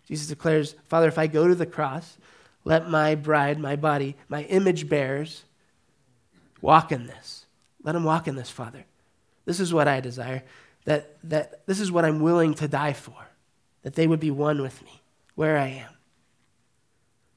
Jesus 0.09 0.27
declares, 0.27 0.75
Father, 0.89 1.07
if 1.09 1.19
I 1.19 1.27
go 1.27 1.47
to 1.47 1.55
the 1.55 1.67
cross, 1.67 2.17
let 2.65 2.89
my 2.89 3.15
bride, 3.15 3.59
my 3.59 3.77
body, 3.77 4.17
my 4.29 4.45
image 4.45 4.89
bearers, 4.89 5.45
Walk 6.63 6.93
in 6.93 7.09
this. 7.09 7.45
Let 7.83 7.93
them 7.93 8.05
walk 8.05 8.29
in 8.29 8.37
this, 8.37 8.49
Father. 8.49 8.87
This 9.45 9.61
is 9.61 9.75
what 9.75 9.89
I 9.89 10.01
desire. 10.01 10.45
That, 10.85 11.17
that 11.25 11.67
this 11.67 11.81
is 11.81 11.93
what 11.93 12.05
I'm 12.05 12.21
willing 12.21 12.55
to 12.55 12.69
die 12.69 12.93
for. 12.93 13.17
That 13.83 13.95
they 13.95 14.07
would 14.07 14.21
be 14.21 14.31
one 14.31 14.63
with 14.63 14.83
me 14.85 15.03
where 15.35 15.59
I 15.59 15.67
am. 15.67 15.91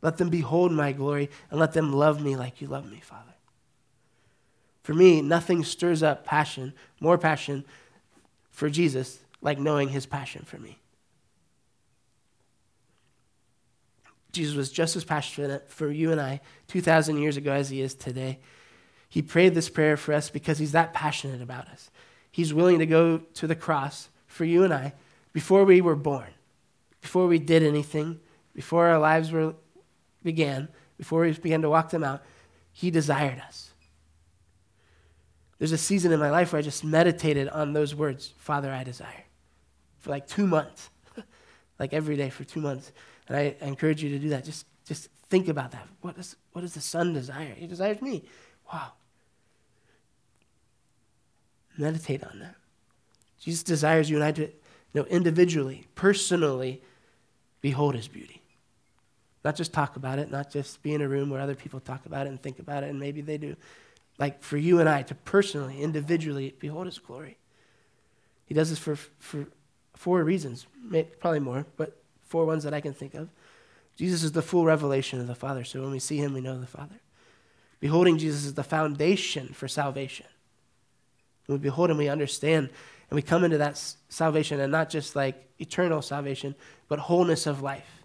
Let 0.01 0.17
them 0.17 0.29
behold 0.29 0.71
my 0.71 0.91
glory 0.91 1.31
and 1.49 1.59
let 1.59 1.73
them 1.73 1.91
love 1.91 2.21
me 2.21 2.35
like 2.35 2.61
you 2.61 2.67
love 2.67 2.89
me, 2.89 2.99
Father. 2.99 3.33
For 4.83 4.93
me, 4.93 5.23
nothing 5.23 5.63
stirs 5.63 6.03
up 6.03 6.23
passion, 6.23 6.73
more 6.99 7.17
passion 7.17 7.65
for 8.51 8.69
Jesus 8.69 9.19
like 9.45 9.59
knowing 9.59 9.89
his 9.89 10.07
passion 10.07 10.43
for 10.43 10.57
me. 10.57 10.79
Jesus 14.31 14.55
was 14.55 14.71
just 14.71 14.95
as 14.95 15.05
passionate 15.05 15.69
for 15.69 15.89
you 15.89 16.11
and 16.11 16.19
I 16.19 16.41
2,000 16.67 17.19
years 17.19 17.37
ago 17.37 17.53
as 17.53 17.69
he 17.69 17.79
is 17.79 17.93
today. 17.93 18.39
He 19.07 19.21
prayed 19.21 19.53
this 19.53 19.69
prayer 19.69 19.97
for 19.97 20.13
us 20.13 20.29
because 20.29 20.57
he's 20.57 20.73
that 20.73 20.93
passionate 20.93 21.41
about 21.41 21.67
us. 21.67 21.91
He's 22.31 22.53
willing 22.53 22.79
to 22.79 22.85
go 22.87 23.19
to 23.19 23.47
the 23.47 23.55
cross 23.55 24.09
for 24.27 24.43
you 24.43 24.63
and 24.63 24.73
I 24.73 24.93
before 25.31 25.63
we 25.63 25.79
were 25.79 25.95
born, 25.95 26.33
before 26.99 27.27
we 27.27 27.37
did 27.37 27.61
anything, 27.61 28.19
before 28.55 28.87
our 28.87 28.99
lives 28.99 29.31
were, 29.31 29.53
began, 30.23 30.69
before 30.97 31.21
we 31.21 31.31
began 31.33 31.61
to 31.61 31.69
walk 31.69 31.91
them 31.91 32.03
out. 32.03 32.23
He 32.71 32.89
desired 32.89 33.39
us. 33.39 33.69
There's 35.59 35.71
a 35.71 35.77
season 35.77 36.11
in 36.11 36.19
my 36.19 36.31
life 36.31 36.51
where 36.51 36.59
I 36.59 36.63
just 36.63 36.83
meditated 36.83 37.47
on 37.49 37.73
those 37.73 37.93
words, 37.93 38.33
Father, 38.37 38.71
I 38.71 38.83
desire, 38.83 39.24
for 40.05 40.11
like 40.11 40.27
two 40.27 40.45
months, 40.45 40.91
like 41.79 41.91
every 41.91 42.15
day 42.15 42.29
for 42.29 42.43
two 42.43 42.61
months. 42.61 42.91
And 43.27 43.35
I, 43.35 43.55
encourage 43.61 44.03
you 44.03 44.09
to 44.09 44.19
do 44.19 44.29
that. 44.29 44.45
Just, 44.45 44.67
just 44.85 45.09
think 45.29 45.47
about 45.47 45.71
that. 45.71 45.87
What, 46.01 46.15
is, 46.19 46.35
what 46.51 46.61
does 46.61 46.75
the 46.75 46.79
Son 46.79 47.11
desire? 47.11 47.55
He 47.55 47.65
desires 47.65 48.03
me. 48.03 48.23
Wow. 48.71 48.91
Meditate 51.75 52.23
on 52.23 52.37
that. 52.37 52.53
Jesus 53.39 53.63
desires 53.63 54.07
you 54.07 54.17
and 54.17 54.23
I 54.23 54.31
to 54.33 54.43
you 54.43 54.51
know, 54.93 55.05
individually, 55.05 55.87
personally 55.95 56.83
behold 57.61 57.95
his 57.95 58.07
beauty. 58.07 58.43
Not 59.43 59.55
just 59.55 59.73
talk 59.73 59.95
about 59.95 60.19
it, 60.19 60.29
not 60.29 60.51
just 60.51 60.83
be 60.83 60.93
in 60.93 61.01
a 61.01 61.07
room 61.07 61.31
where 61.31 61.41
other 61.41 61.55
people 61.55 61.79
talk 61.79 62.05
about 62.05 62.27
it 62.27 62.29
and 62.29 62.39
think 62.39 62.59
about 62.59 62.83
it, 62.83 62.91
and 62.91 62.99
maybe 62.99 63.21
they 63.21 63.39
do. 63.39 63.55
Like 64.19 64.43
for 64.43 64.57
you 64.57 64.79
and 64.81 64.87
I 64.87 65.01
to 65.01 65.15
personally, 65.15 65.81
individually 65.81 66.53
behold 66.59 66.85
his 66.85 66.99
glory. 66.99 67.39
He 68.45 68.53
does 68.53 68.69
this 68.69 68.77
for, 68.77 68.95
for 68.95 69.47
four 69.95 70.23
reasons, 70.23 70.67
probably 71.19 71.39
more, 71.39 71.65
but 71.77 72.01
four 72.23 72.45
ones 72.45 72.63
that 72.63 72.73
I 72.73 72.81
can 72.81 72.93
think 72.93 73.13
of. 73.13 73.29
Jesus 73.95 74.23
is 74.23 74.33
the 74.33 74.41
full 74.41 74.65
revelation 74.65 75.19
of 75.19 75.27
the 75.27 75.35
Father, 75.35 75.63
so 75.63 75.81
when 75.81 75.91
we 75.91 75.99
see 75.99 76.17
him, 76.17 76.33
we 76.33 76.41
know 76.41 76.59
the 76.59 76.67
Father. 76.67 76.99
Beholding 77.79 78.17
Jesus 78.17 78.45
is 78.45 78.53
the 78.53 78.63
foundation 78.63 79.49
for 79.49 79.67
salvation. 79.67 80.25
When 81.45 81.59
we 81.59 81.63
behold 81.63 81.91
him, 81.91 81.97
we 81.97 82.09
understand 82.09 82.69
and 83.09 83.15
we 83.15 83.21
come 83.21 83.43
into 83.43 83.59
that 83.59 83.77
salvation 84.09 84.59
and 84.59 84.71
not 84.71 84.89
just 84.89 85.15
like 85.15 85.47
eternal 85.59 86.01
salvation, 86.01 86.55
but 86.87 86.99
wholeness 86.99 87.45
of 87.45 87.61
life, 87.61 88.03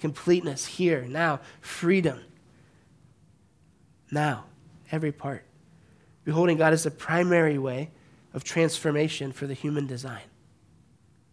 completeness 0.00 0.66
here, 0.66 1.02
now, 1.02 1.40
freedom. 1.60 2.20
Now, 4.10 4.44
every 4.90 5.12
part. 5.12 5.44
Beholding 6.24 6.56
God 6.56 6.72
is 6.72 6.84
the 6.84 6.90
primary 6.90 7.58
way 7.58 7.90
of 8.32 8.44
transformation 8.44 9.32
for 9.32 9.46
the 9.46 9.54
human 9.54 9.86
design. 9.86 10.22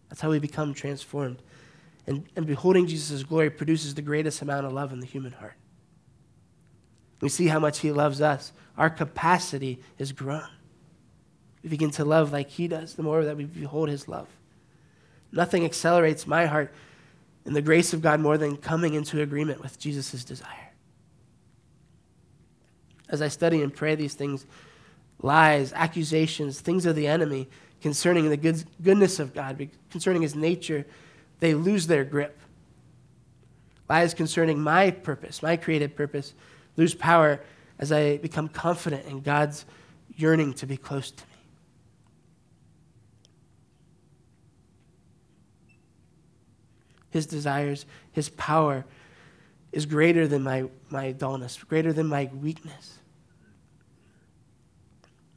That's 0.09 0.21
how 0.21 0.29
we 0.29 0.39
become 0.39 0.73
transformed. 0.73 1.41
And, 2.07 2.25
and 2.35 2.45
beholding 2.45 2.87
Jesus' 2.87 3.23
glory 3.23 3.49
produces 3.49 3.93
the 3.93 4.01
greatest 4.01 4.41
amount 4.41 4.65
of 4.65 4.73
love 4.73 4.91
in 4.91 4.99
the 4.99 5.05
human 5.05 5.31
heart. 5.31 5.55
We 7.21 7.29
see 7.29 7.47
how 7.47 7.59
much 7.59 7.79
He 7.79 7.91
loves 7.91 8.21
us. 8.21 8.51
Our 8.77 8.89
capacity 8.89 9.79
is 9.97 10.11
grown. 10.11 10.47
We 11.63 11.69
begin 11.69 11.91
to 11.91 12.05
love 12.05 12.31
like 12.31 12.49
He 12.49 12.67
does, 12.67 12.95
the 12.95 13.03
more 13.03 13.23
that 13.23 13.37
we 13.37 13.45
behold 13.45 13.89
His 13.89 14.07
love. 14.07 14.27
Nothing 15.31 15.65
accelerates 15.65 16.25
my 16.25 16.45
heart 16.47 16.73
in 17.45 17.53
the 17.53 17.61
grace 17.61 17.93
of 17.93 18.01
God 18.01 18.19
more 18.19 18.37
than 18.37 18.57
coming 18.57 18.93
into 18.93 19.21
agreement 19.21 19.61
with 19.61 19.77
Jesus' 19.77 20.23
desire. 20.23 20.71
As 23.09 23.21
I 23.21 23.27
study 23.27 23.61
and 23.61 23.73
pray 23.73 23.95
these 23.95 24.13
things, 24.13 24.45
lies, 25.21 25.73
accusations, 25.73 26.61
things 26.61 26.85
of 26.85 26.95
the 26.95 27.07
enemy 27.07 27.47
concerning 27.81 28.29
the 28.29 28.37
good, 28.37 28.63
goodness 28.81 29.19
of 29.19 29.33
God, 29.33 29.69
concerning 29.89 30.21
his 30.21 30.35
nature, 30.35 30.85
they 31.39 31.53
lose 31.53 31.87
their 31.87 32.03
grip. 32.03 32.39
Lies 33.87 34.13
concerning 34.13 34.59
my 34.59 34.91
purpose, 34.91 35.41
my 35.41 35.57
created 35.57 35.95
purpose, 35.95 36.33
lose 36.77 36.93
power 36.93 37.39
as 37.79 37.91
I 37.91 38.17
become 38.17 38.47
confident 38.47 39.05
in 39.07 39.21
God's 39.21 39.65
yearning 40.15 40.53
to 40.55 40.67
be 40.67 40.77
close 40.77 41.11
to 41.11 41.23
me. 41.23 41.29
His 47.11 47.25
desires, 47.25 47.85
his 48.11 48.29
power 48.29 48.85
is 49.71 49.85
greater 49.85 50.27
than 50.27 50.43
my, 50.43 50.65
my 50.89 51.11
dullness, 51.11 51.57
greater 51.63 51.93
than 51.93 52.07
my 52.07 52.29
weakness. 52.33 52.98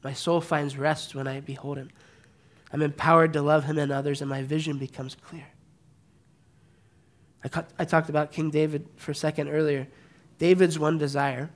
My 0.03 0.13
soul 0.13 0.41
finds 0.41 0.77
rest 0.77 1.15
when 1.15 1.27
I 1.27 1.39
behold 1.39 1.77
him. 1.77 1.89
I'm 2.71 2.81
empowered 2.81 3.33
to 3.33 3.41
love 3.41 3.65
him 3.65 3.77
and 3.77 3.91
others, 3.91 4.21
and 4.21 4.29
my 4.29 4.41
vision 4.41 4.77
becomes 4.77 5.15
clear. 5.15 5.45
I, 7.43 7.47
ca- 7.47 7.65
I 7.77 7.85
talked 7.85 8.09
about 8.09 8.31
King 8.31 8.49
David 8.49 8.87
for 8.95 9.11
a 9.11 9.15
second 9.15 9.49
earlier. 9.49 9.87
David's 10.39 10.79
one 10.79 10.97
desire, 10.97 11.51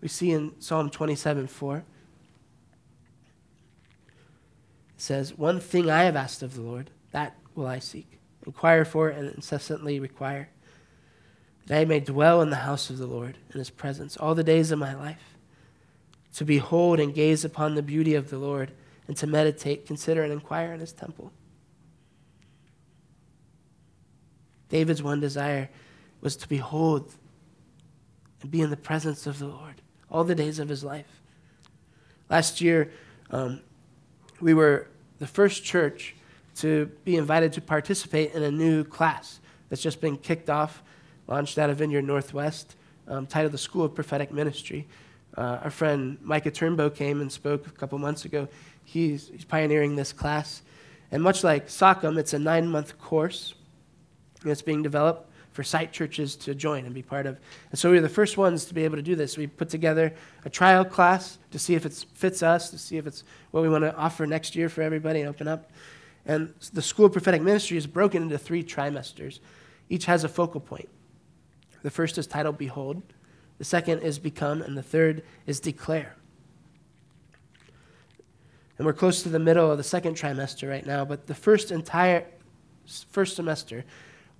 we 0.00 0.08
see 0.08 0.32
in 0.32 0.60
Psalm 0.60 0.90
27 0.90 1.46
4. 1.46 1.76
It 1.78 1.84
says, 4.96 5.36
One 5.36 5.58
thing 5.58 5.90
I 5.90 6.04
have 6.04 6.16
asked 6.16 6.42
of 6.42 6.54
the 6.54 6.62
Lord, 6.62 6.90
that 7.12 7.36
will 7.54 7.66
I 7.66 7.78
seek. 7.78 8.18
Inquire 8.44 8.84
for 8.84 9.08
and 9.08 9.32
incessantly 9.34 10.00
require, 10.00 10.48
that 11.66 11.80
I 11.80 11.84
may 11.84 12.00
dwell 12.00 12.42
in 12.42 12.50
the 12.50 12.56
house 12.56 12.90
of 12.90 12.98
the 12.98 13.06
Lord 13.06 13.38
in 13.52 13.58
his 13.58 13.70
presence 13.70 14.16
all 14.16 14.34
the 14.34 14.44
days 14.44 14.70
of 14.70 14.78
my 14.78 14.94
life, 14.94 15.31
to 16.34 16.44
behold 16.44 16.98
and 17.00 17.14
gaze 17.14 17.44
upon 17.44 17.74
the 17.74 17.82
beauty 17.82 18.14
of 18.14 18.30
the 18.30 18.38
Lord, 18.38 18.72
and 19.06 19.16
to 19.16 19.26
meditate, 19.26 19.86
consider, 19.86 20.22
and 20.22 20.32
inquire 20.32 20.72
in 20.72 20.80
his 20.80 20.92
temple. 20.92 21.32
David's 24.68 25.02
one 25.02 25.20
desire 25.20 25.68
was 26.22 26.36
to 26.36 26.48
behold 26.48 27.12
and 28.40 28.50
be 28.50 28.62
in 28.62 28.70
the 28.70 28.76
presence 28.76 29.26
of 29.26 29.38
the 29.38 29.46
Lord 29.46 29.82
all 30.10 30.24
the 30.24 30.34
days 30.34 30.58
of 30.58 30.68
his 30.68 30.82
life. 30.82 31.20
Last 32.30 32.60
year, 32.60 32.90
um, 33.30 33.60
we 34.40 34.54
were 34.54 34.88
the 35.18 35.26
first 35.26 35.64
church 35.64 36.14
to 36.56 36.86
be 37.04 37.16
invited 37.16 37.52
to 37.54 37.60
participate 37.60 38.32
in 38.34 38.42
a 38.42 38.50
new 38.50 38.84
class 38.84 39.40
that's 39.68 39.82
just 39.82 40.00
been 40.00 40.16
kicked 40.16 40.50
off, 40.50 40.82
launched 41.28 41.58
out 41.58 41.70
of 41.70 41.78
Vineyard 41.78 42.02
Northwest, 42.02 42.76
um, 43.08 43.26
titled 43.26 43.52
the 43.52 43.58
School 43.58 43.84
of 43.84 43.94
Prophetic 43.94 44.32
Ministry. 44.32 44.86
Uh, 45.36 45.60
our 45.64 45.70
friend 45.70 46.18
Micah 46.22 46.50
Turnbow 46.50 46.94
came 46.94 47.20
and 47.20 47.30
spoke 47.30 47.66
a 47.66 47.70
couple 47.70 47.98
months 47.98 48.24
ago. 48.24 48.48
He's, 48.84 49.28
he's 49.28 49.44
pioneering 49.44 49.96
this 49.96 50.12
class. 50.12 50.62
And 51.10 51.22
much 51.22 51.44
like 51.44 51.68
Sockham, 51.68 52.18
it's 52.18 52.32
a 52.32 52.38
nine 52.38 52.68
month 52.68 52.98
course 52.98 53.54
that's 54.44 54.62
being 54.62 54.82
developed 54.82 55.30
for 55.52 55.62
site 55.62 55.92
churches 55.92 56.34
to 56.34 56.54
join 56.54 56.86
and 56.86 56.94
be 56.94 57.02
part 57.02 57.26
of. 57.26 57.38
And 57.70 57.78
so 57.78 57.90
we 57.90 57.96
were 57.96 58.02
the 58.02 58.08
first 58.08 58.38
ones 58.38 58.64
to 58.66 58.74
be 58.74 58.84
able 58.84 58.96
to 58.96 59.02
do 59.02 59.14
this. 59.14 59.36
We 59.36 59.46
put 59.46 59.68
together 59.68 60.14
a 60.44 60.50
trial 60.50 60.84
class 60.84 61.38
to 61.50 61.58
see 61.58 61.74
if 61.74 61.84
it 61.84 61.92
fits 62.14 62.42
us, 62.42 62.70
to 62.70 62.78
see 62.78 62.96
if 62.96 63.06
it's 63.06 63.24
what 63.50 63.62
we 63.62 63.68
want 63.68 63.84
to 63.84 63.94
offer 63.94 64.26
next 64.26 64.56
year 64.56 64.68
for 64.68 64.80
everybody 64.82 65.20
and 65.20 65.28
open 65.28 65.48
up. 65.48 65.70
And 66.24 66.54
the 66.72 66.82
School 66.82 67.06
of 67.06 67.12
Prophetic 67.12 67.42
Ministry 67.42 67.76
is 67.76 67.86
broken 67.86 68.22
into 68.22 68.38
three 68.38 68.64
trimesters. 68.64 69.40
Each 69.90 70.06
has 70.06 70.24
a 70.24 70.28
focal 70.28 70.60
point. 70.60 70.88
The 71.82 71.90
first 71.90 72.16
is 72.16 72.26
titled 72.26 72.56
Behold, 72.56 73.02
the 73.62 73.66
second 73.66 74.00
is 74.00 74.18
Become, 74.18 74.60
and 74.60 74.76
the 74.76 74.82
third 74.82 75.22
is 75.46 75.60
Declare. 75.60 76.16
And 78.76 78.84
we're 78.84 78.92
close 78.92 79.22
to 79.22 79.28
the 79.28 79.38
middle 79.38 79.70
of 79.70 79.78
the 79.78 79.84
second 79.84 80.16
trimester 80.16 80.68
right 80.68 80.84
now, 80.84 81.04
but 81.04 81.28
the 81.28 81.34
first 81.36 81.70
entire 81.70 82.26
first 83.12 83.36
semester 83.36 83.84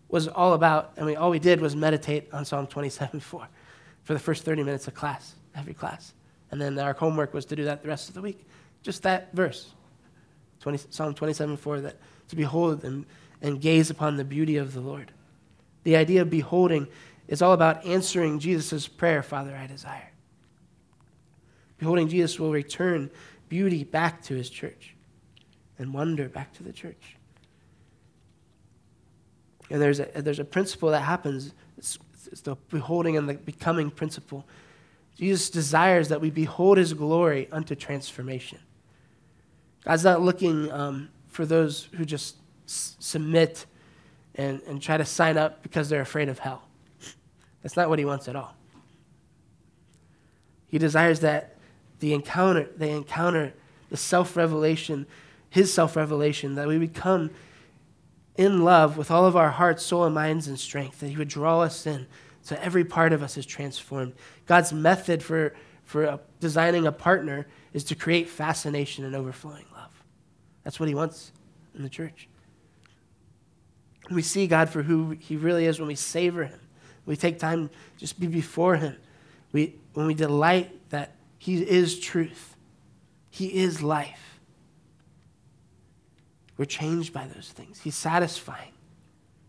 was 0.08 0.26
all 0.26 0.54
about, 0.54 0.94
and 0.96 1.06
we, 1.06 1.14
all 1.14 1.30
we 1.30 1.38
did 1.38 1.60
was 1.60 1.76
meditate 1.76 2.34
on 2.34 2.44
Psalm 2.44 2.66
27 2.66 3.20
4 3.20 3.48
for 4.02 4.12
the 4.12 4.18
first 4.18 4.42
30 4.42 4.64
minutes 4.64 4.88
of 4.88 4.94
class, 4.94 5.36
every 5.54 5.72
class. 5.72 6.14
And 6.50 6.60
then 6.60 6.76
our 6.80 6.92
homework 6.92 7.32
was 7.32 7.44
to 7.44 7.54
do 7.54 7.64
that 7.66 7.82
the 7.82 7.88
rest 7.88 8.08
of 8.08 8.16
the 8.16 8.22
week. 8.22 8.44
Just 8.82 9.04
that 9.04 9.32
verse, 9.32 9.72
20, 10.62 10.78
Psalm 10.90 11.14
27 11.14 11.56
4, 11.58 11.80
that 11.82 11.96
to 12.26 12.34
behold 12.34 12.82
and, 12.82 13.06
and 13.40 13.60
gaze 13.60 13.88
upon 13.88 14.16
the 14.16 14.24
beauty 14.24 14.56
of 14.56 14.74
the 14.74 14.80
Lord. 14.80 15.12
The 15.84 15.94
idea 15.94 16.22
of 16.22 16.28
beholding 16.28 16.88
is 17.28 17.42
all 17.42 17.52
about 17.52 17.84
answering 17.86 18.38
Jesus' 18.38 18.88
prayer, 18.88 19.22
Father, 19.22 19.56
I 19.56 19.66
desire. 19.66 20.10
Beholding 21.78 22.08
Jesus 22.08 22.38
will 22.38 22.52
return 22.52 23.10
beauty 23.48 23.84
back 23.84 24.22
to 24.22 24.34
his 24.34 24.48
church 24.48 24.94
and 25.78 25.92
wonder 25.92 26.28
back 26.28 26.52
to 26.54 26.62
the 26.62 26.72
church. 26.72 27.16
And 29.70 29.80
there's 29.80 30.00
a, 30.00 30.04
there's 30.16 30.38
a 30.38 30.44
principle 30.44 30.90
that 30.90 31.00
happens. 31.00 31.52
It's, 31.78 31.98
it's 32.30 32.42
the 32.42 32.56
beholding 32.68 33.16
and 33.16 33.28
the 33.28 33.34
becoming 33.34 33.90
principle. 33.90 34.46
Jesus 35.16 35.50
desires 35.50 36.08
that 36.08 36.20
we 36.20 36.30
behold 36.30 36.78
his 36.78 36.94
glory 36.94 37.48
unto 37.50 37.74
transformation. 37.74 38.58
God's 39.84 40.04
not 40.04 40.22
looking 40.22 40.70
um, 40.70 41.08
for 41.28 41.44
those 41.44 41.88
who 41.96 42.04
just 42.04 42.36
s- 42.66 42.96
submit 43.00 43.66
and, 44.34 44.60
and 44.62 44.80
try 44.80 44.96
to 44.96 45.04
sign 45.04 45.36
up 45.36 45.62
because 45.62 45.88
they're 45.88 46.00
afraid 46.00 46.28
of 46.28 46.38
hell. 46.38 46.62
That's 47.62 47.76
not 47.76 47.88
what 47.88 47.98
he 47.98 48.04
wants 48.04 48.28
at 48.28 48.36
all. 48.36 48.54
He 50.66 50.78
desires 50.78 51.20
that 51.20 51.56
the 52.00 52.14
encounter, 52.14 52.68
they 52.76 52.90
encounter 52.90 53.54
the 53.90 53.96
self 53.96 54.36
revelation, 54.36 55.06
his 55.50 55.72
self 55.72 55.96
revelation, 55.96 56.54
that 56.56 56.66
we 56.66 56.78
become 56.78 57.30
in 58.36 58.64
love 58.64 58.96
with 58.96 59.10
all 59.10 59.26
of 59.26 59.36
our 59.36 59.50
hearts, 59.50 59.84
soul, 59.84 60.04
and 60.04 60.14
minds 60.14 60.48
and 60.48 60.58
strength, 60.58 61.00
that 61.00 61.08
He 61.08 61.16
would 61.16 61.28
draw 61.28 61.60
us 61.60 61.86
in 61.86 62.06
so 62.42 62.56
every 62.60 62.84
part 62.84 63.12
of 63.12 63.22
us 63.22 63.36
is 63.36 63.46
transformed. 63.46 64.14
God's 64.46 64.72
method 64.72 65.22
for, 65.22 65.54
for 65.84 66.04
a, 66.04 66.20
designing 66.40 66.86
a 66.86 66.92
partner 66.92 67.46
is 67.72 67.84
to 67.84 67.94
create 67.94 68.28
fascination 68.28 69.04
and 69.04 69.14
overflowing 69.14 69.64
love. 69.72 70.02
That's 70.64 70.80
what 70.80 70.88
He 70.88 70.94
wants 70.94 71.32
in 71.74 71.82
the 71.82 71.88
church. 71.88 72.28
We 74.10 74.22
see 74.22 74.48
God 74.48 74.68
for 74.68 74.82
who 74.82 75.10
He 75.10 75.36
really 75.36 75.66
is 75.66 75.78
when 75.78 75.88
we 75.88 75.94
savor 75.94 76.44
Him. 76.44 76.58
We 77.06 77.16
take 77.16 77.38
time 77.38 77.70
just 77.98 78.18
be 78.20 78.26
before 78.26 78.76
Him. 78.76 78.96
We, 79.52 79.76
when 79.94 80.06
we 80.06 80.14
delight 80.14 80.90
that 80.90 81.16
He 81.38 81.62
is 81.62 81.98
truth, 81.98 82.56
He 83.30 83.46
is 83.62 83.82
life 83.82 84.32
we're 86.62 86.66
changed 86.66 87.12
by 87.12 87.26
those 87.26 87.50
things. 87.50 87.80
He's 87.80 87.96
satisfying. 87.96 88.72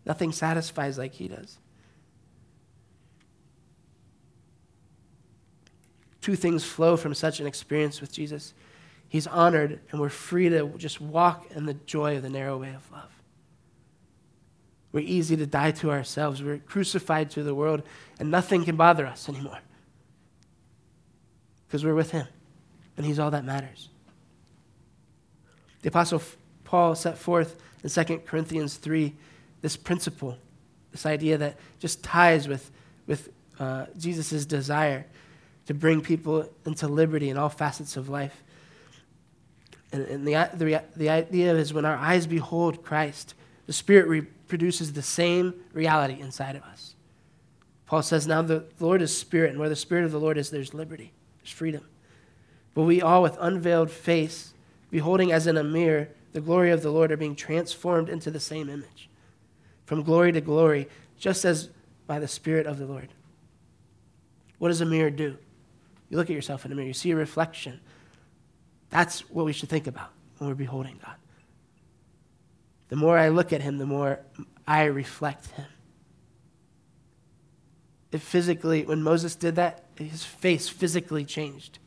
Nothing 0.06 0.32
satisfies 0.32 0.98
like 0.98 1.14
He 1.14 1.28
does. 1.28 1.60
Two 6.22 6.36
things 6.36 6.64
flow 6.64 6.98
from 6.98 7.14
such 7.14 7.40
an 7.40 7.46
experience 7.46 8.02
with 8.02 8.12
Jesus. 8.12 8.56
He's 9.10 9.28
honored, 9.28 9.80
and 9.92 10.02
we're 10.02 10.10
free 10.10 10.50
to 10.50 10.70
just 10.78 11.02
walk 11.02 11.52
in 11.52 11.66
the 11.68 11.74
joy 11.74 12.18
of 12.18 12.24
the 12.24 12.30
narrow 12.30 12.58
way 12.58 12.74
of 12.74 12.90
love. 12.92 13.12
We're 14.94 15.02
easy 15.02 15.36
to 15.36 15.46
die 15.46 15.72
to 15.72 15.92
ourselves. 15.92 16.42
We're 16.42 16.60
crucified 16.60 17.32
to 17.32 17.44
the 17.44 17.54
world, 17.54 17.82
and 18.20 18.32
nothing 18.32 18.64
can 18.64 18.78
bother 18.78 19.06
us 19.06 19.28
anymore 19.28 19.60
because 21.68 21.84
we're 21.84 21.96
with 21.96 22.12
Him, 22.12 22.28
and 22.96 23.06
He's 23.06 23.18
all 23.18 23.32
that 23.32 23.44
matters. 23.44 23.90
The 25.82 25.90
Apostle 25.90 26.22
Paul 26.64 26.96
set 26.96 27.18
forth 27.18 27.60
in 27.84 27.90
2 27.90 28.20
Corinthians 28.20 28.76
3 28.76 29.14
this 29.62 29.76
principle, 29.76 30.38
this 30.92 31.06
idea 31.06 31.38
that 31.40 31.58
just 31.80 32.04
ties 32.04 32.48
with, 32.48 32.70
with 33.08 33.30
uh, 33.60 33.88
Jesus' 33.98 34.46
desire 34.46 35.06
to 35.66 35.74
bring 35.74 36.02
people 36.02 36.48
into 36.66 36.88
liberty 36.88 37.30
in 37.30 37.38
all 37.38 37.50
facets 37.50 37.98
of 37.98 38.10
life. 38.10 38.44
And, 39.92 40.06
and 40.06 40.28
the, 40.28 40.50
the, 40.54 40.84
the 40.96 41.10
idea 41.10 41.56
is 41.56 41.74
when 41.74 41.86
our 41.86 41.96
eyes 41.96 42.28
behold 42.28 42.84
Christ, 42.84 43.34
the 43.66 43.74
Spirit 43.74 44.08
reproduces 44.44 44.94
the 44.94 45.02
same 45.02 45.54
reality 45.74 46.20
inside 46.20 46.56
of 46.56 46.64
us. 46.64 46.96
Paul 47.86 48.02
says, 48.02 48.28
Now 48.28 48.42
the 48.42 48.66
Lord 48.80 49.02
is 49.02 49.16
Spirit, 49.16 49.52
and 49.52 49.60
where 49.60 49.70
the 49.70 49.76
Spirit 49.76 50.06
of 50.06 50.12
the 50.12 50.20
Lord 50.20 50.38
is, 50.38 50.50
there's 50.50 50.74
liberty, 50.74 51.12
there's 51.40 51.52
freedom. 51.52 51.86
But 52.74 52.84
we 52.84 53.02
all, 53.02 53.22
with 53.22 53.38
unveiled 53.40 53.92
face, 53.92 54.54
beholding 54.90 55.32
as 55.32 55.48
in 55.48 55.58
a 55.58 55.64
mirror 55.64 56.10
the 56.34 56.42
glory 56.42 56.72
of 56.72 56.82
the 56.82 56.92
Lord 56.92 57.12
are 57.12 57.18
being 57.18 57.36
transformed 57.36 58.10
into 58.10 58.32
the 58.32 58.40
same 58.40 58.70
image, 58.70 59.10
from 59.86 60.04
glory 60.04 60.32
to 60.32 60.42
glory, 60.42 60.90
just 61.18 61.46
as 61.46 61.70
by 62.08 62.20
the 62.20 62.28
Spirit 62.28 62.66
of 62.66 62.78
the 62.80 62.86
Lord. 62.86 63.10
What 64.58 64.70
does 64.70 64.82
a 64.82 64.86
mirror 64.86 65.10
do? 65.10 65.38
You 66.10 66.18
look 66.18 66.30
at 66.30 66.36
yourself 66.36 66.66
in 66.66 66.72
a 66.72 66.76
mirror, 66.76 66.88
you 66.88 66.94
see 66.94 67.12
a 67.12 67.16
reflection. 67.16 67.80
That's 68.90 69.30
what 69.30 69.46
we 69.46 69.54
should 69.54 69.70
think 69.70 69.88
about 69.88 70.10
when 70.38 70.50
we're 70.50 70.56
beholding 70.56 71.00
God. 71.04 71.16
The 72.94 73.00
more 73.00 73.18
I 73.18 73.30
look 73.30 73.52
at 73.52 73.64
him, 73.64 73.80
the 73.80 73.88
more 73.88 74.20
I 74.68 74.84
reflect 74.84 75.48
him. 75.48 75.66
It 78.12 78.22
physically, 78.22 78.86
when 78.86 79.02
Moses 79.02 79.34
did 79.34 79.56
that, 79.56 79.86
his 79.98 80.24
face 80.24 80.70
physically 80.70 81.26
changed. 81.26 81.80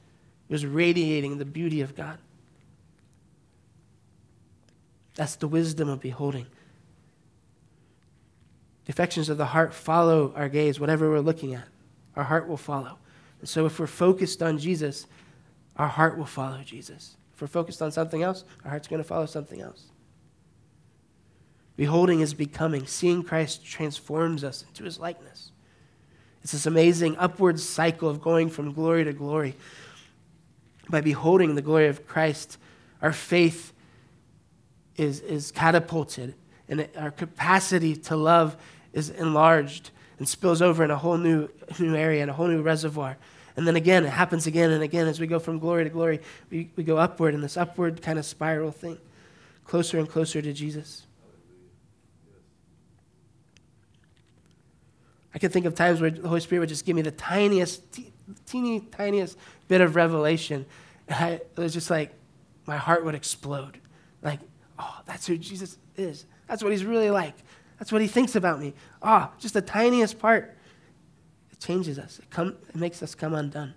It 0.49 0.53
was 0.53 0.67
radiating 0.67 1.39
the 1.39 1.45
beauty 1.45 1.81
of 1.81 1.95
God. 1.95 2.19
That's 5.15 5.37
the 5.37 5.47
wisdom 5.47 5.89
of 5.89 6.01
beholding. 6.01 6.47
The 8.87 8.91
affections 8.91 9.29
of 9.29 9.39
the 9.39 9.47
heart 9.47 9.73
follow 9.73 10.33
our 10.35 10.49
gaze, 10.49 10.81
whatever 10.81 11.09
we're 11.09 11.21
looking 11.21 11.55
at. 11.55 11.69
Our 12.17 12.25
heart 12.25 12.49
will 12.49 12.57
follow. 12.57 12.99
And 13.39 13.49
so 13.49 13.65
if 13.65 13.79
we're 13.79 13.87
focused 13.87 14.43
on 14.43 14.59
Jesus, 14.59 15.07
our 15.77 15.87
heart 15.87 16.19
will 16.19 16.27
follow 16.27 16.63
Jesus. 16.65 17.17
If 17.33 17.41
we're 17.41 17.47
focused 17.47 17.81
on 17.81 17.93
something 17.93 18.25
else, 18.25 18.43
our 18.65 18.71
heart's 18.71 18.89
going 18.89 19.01
to 19.01 19.09
follow 19.09 19.27
something 19.27 19.61
else. 19.61 19.93
Beholding 21.77 22.21
is 22.21 22.35
becoming. 22.35 22.87
Seeing 22.87 23.23
Christ 23.23 23.65
transforms 23.65 24.43
us 24.43 24.65
into 24.67 24.85
his 24.85 24.99
likeness. 24.99 25.53
It's 26.43 26.53
this 26.53 26.67
amazing 26.67 27.17
upward 27.19 27.61
cycle 27.61 28.09
of 28.09 28.21
going 28.21 28.51
from 28.51 28.73
glory 28.73 29.05
to 29.05 29.13
glory. 29.13 29.55
By 30.89 31.01
beholding 31.01 31.55
the 31.55 31.63
glory 31.63 31.89
of 31.89 32.07
Christ, 32.07 32.59
our 33.03 33.13
faith 33.13 33.73
is, 34.97 35.21
is 35.21 35.51
catapulted, 35.51 36.35
and 36.69 36.89
our 36.97 37.11
capacity 37.11 37.97
to 37.97 38.17
love 38.17 38.57
is 38.93 39.11
enlarged 39.11 39.91
and 40.19 40.29
spills 40.29 40.63
over 40.63 40.85
in 40.85 40.91
a 40.91 40.97
whole 40.97 41.19
new, 41.19 41.49
new 41.79 41.95
area 41.95 42.23
and 42.23 42.31
a 42.31 42.35
whole 42.35 42.49
new 42.49 42.63
reservoir. 42.63 43.17
And 43.57 43.67
then 43.67 43.77
again, 43.77 44.05
it 44.05 44.11
happens 44.11 44.47
again 44.47 44.71
and 44.71 44.83
again 44.83 45.07
as 45.07 45.19
we 45.19 45.27
go 45.27 45.39
from 45.39 45.59
glory 45.59 45.85
to 45.85 45.91
glory. 45.91 46.21
We, 46.51 46.71
we 46.77 46.85
go 46.85 46.97
upward 46.97 47.35
in 47.35 47.41
this 47.41 47.57
upward 47.57 48.03
kind 48.03 48.19
of 48.19 48.25
spiral 48.25 48.71
thing, 48.71 48.99
closer 49.65 49.99
and 49.99 50.09
closer 50.09 50.41
to 50.41 50.53
Jesus. 50.53 51.07
I 55.37 55.39
can 55.39 55.51
think 55.51 55.67
of 55.67 55.75
times 55.75 56.01
where 56.01 56.09
the 56.09 56.27
Holy 56.27 56.41
Spirit 56.41 56.61
would 56.61 56.71
just 56.71 56.87
give 56.87 56.97
me 56.97 57.03
the 57.03 57.11
tiniest, 57.11 57.83
teeny, 58.47 58.81
tiniest 58.81 59.37
bit 59.69 59.83
of 59.83 59.95
revelation. 59.95 60.65
And 61.09 61.25
I, 61.25 61.29
it 61.33 61.59
was 61.59 61.75
just 61.75 61.91
like 61.91 62.15
my 62.65 62.79
heart 62.79 63.05
would 63.05 63.15
explode. 63.15 63.79
Like, 64.23 64.41
oh, 64.79 64.99
that's 65.05 65.27
who 65.27 65.37
Jesus 65.37 65.77
is. 65.95 66.25
That's 66.49 66.63
what 66.63 66.73
he's 66.73 66.87
really 66.87 67.11
like. 67.11 67.35
That's 67.79 67.93
what 67.93 68.01
he 68.01 68.09
thinks 68.09 68.35
about 68.35 68.59
me. 68.59 68.73
Ah, 69.03 69.31
oh, 69.31 69.37
just 69.39 69.53
the 69.53 69.61
tiniest 69.61 70.19
part. 70.19 70.57
It 71.53 71.61
changes 71.61 71.99
us, 71.99 72.19
it, 72.19 72.31
come, 72.31 72.57
it 72.71 72.77
makes 72.77 73.03
us 73.03 73.15
come 73.15 73.35
undone. 73.35 73.75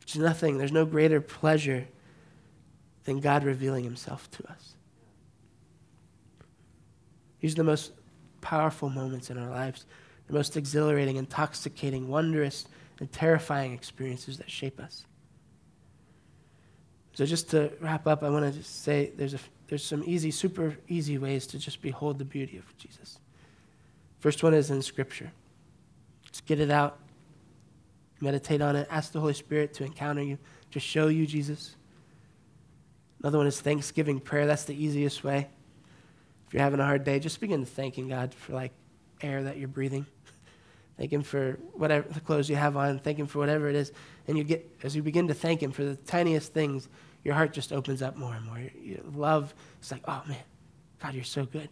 There's 0.00 0.16
nothing, 0.16 0.58
there's 0.58 0.72
no 0.72 0.84
greater 0.84 1.20
pleasure 1.20 1.86
than 3.04 3.20
God 3.20 3.44
revealing 3.44 3.84
himself 3.84 4.28
to 4.32 4.50
us. 4.50 4.73
These 7.44 7.52
are 7.52 7.56
the 7.56 7.64
most 7.64 7.92
powerful 8.40 8.88
moments 8.88 9.28
in 9.28 9.36
our 9.36 9.50
lives, 9.50 9.84
the 10.28 10.32
most 10.32 10.56
exhilarating, 10.56 11.16
intoxicating, 11.16 12.08
wondrous, 12.08 12.66
and 13.00 13.12
terrifying 13.12 13.74
experiences 13.74 14.38
that 14.38 14.50
shape 14.50 14.80
us. 14.80 15.04
So, 17.12 17.26
just 17.26 17.50
to 17.50 17.70
wrap 17.80 18.06
up, 18.06 18.22
I 18.22 18.30
want 18.30 18.54
to 18.54 18.62
say 18.62 19.12
there's 19.18 19.34
a 19.34 19.38
there's 19.68 19.84
some 19.84 20.02
easy, 20.06 20.30
super 20.30 20.78
easy 20.88 21.18
ways 21.18 21.46
to 21.48 21.58
just 21.58 21.82
behold 21.82 22.18
the 22.18 22.24
beauty 22.24 22.56
of 22.56 22.64
Jesus. 22.78 23.18
First 24.20 24.42
one 24.42 24.54
is 24.54 24.70
in 24.70 24.80
Scripture. 24.80 25.30
Just 26.30 26.46
get 26.46 26.60
it 26.60 26.70
out, 26.70 26.98
meditate 28.22 28.62
on 28.62 28.74
it, 28.74 28.88
ask 28.90 29.12
the 29.12 29.20
Holy 29.20 29.34
Spirit 29.34 29.74
to 29.74 29.84
encounter 29.84 30.22
you, 30.22 30.38
to 30.70 30.80
show 30.80 31.08
you 31.08 31.26
Jesus. 31.26 31.76
Another 33.20 33.36
one 33.36 33.46
is 33.46 33.60
Thanksgiving 33.60 34.18
prayer. 34.18 34.46
That's 34.46 34.64
the 34.64 34.82
easiest 34.82 35.22
way. 35.24 35.48
If 36.46 36.54
you're 36.54 36.62
having 36.62 36.80
a 36.80 36.84
hard 36.84 37.04
day, 37.04 37.18
just 37.18 37.40
begin 37.40 37.64
thanking 37.64 38.08
God 38.08 38.34
for 38.34 38.52
like 38.52 38.72
air 39.20 39.42
that 39.42 39.56
you're 39.56 39.68
breathing. 39.68 40.06
Thank 40.98 41.12
Him 41.12 41.22
for 41.22 41.58
whatever 41.72 42.08
the 42.08 42.20
clothes 42.20 42.48
you 42.48 42.56
have 42.56 42.76
on. 42.76 42.98
Thank 42.98 43.18
Him 43.18 43.26
for 43.26 43.38
whatever 43.38 43.68
it 43.68 43.74
is. 43.74 43.92
And 44.28 44.38
you 44.38 44.44
get 44.44 44.68
as 44.82 44.94
you 44.94 45.02
begin 45.02 45.28
to 45.28 45.34
thank 45.34 45.62
Him 45.62 45.72
for 45.72 45.84
the 45.84 45.96
tiniest 45.96 46.52
things, 46.52 46.88
your 47.24 47.34
heart 47.34 47.52
just 47.52 47.72
opens 47.72 48.02
up 48.02 48.16
more 48.16 48.34
and 48.34 48.44
more. 48.44 48.60
Your, 48.80 48.98
love 49.12 49.54
is 49.82 49.90
like, 49.90 50.02
oh 50.06 50.22
man, 50.28 50.38
God, 51.02 51.14
you're 51.14 51.24
so 51.24 51.44
good. 51.44 51.68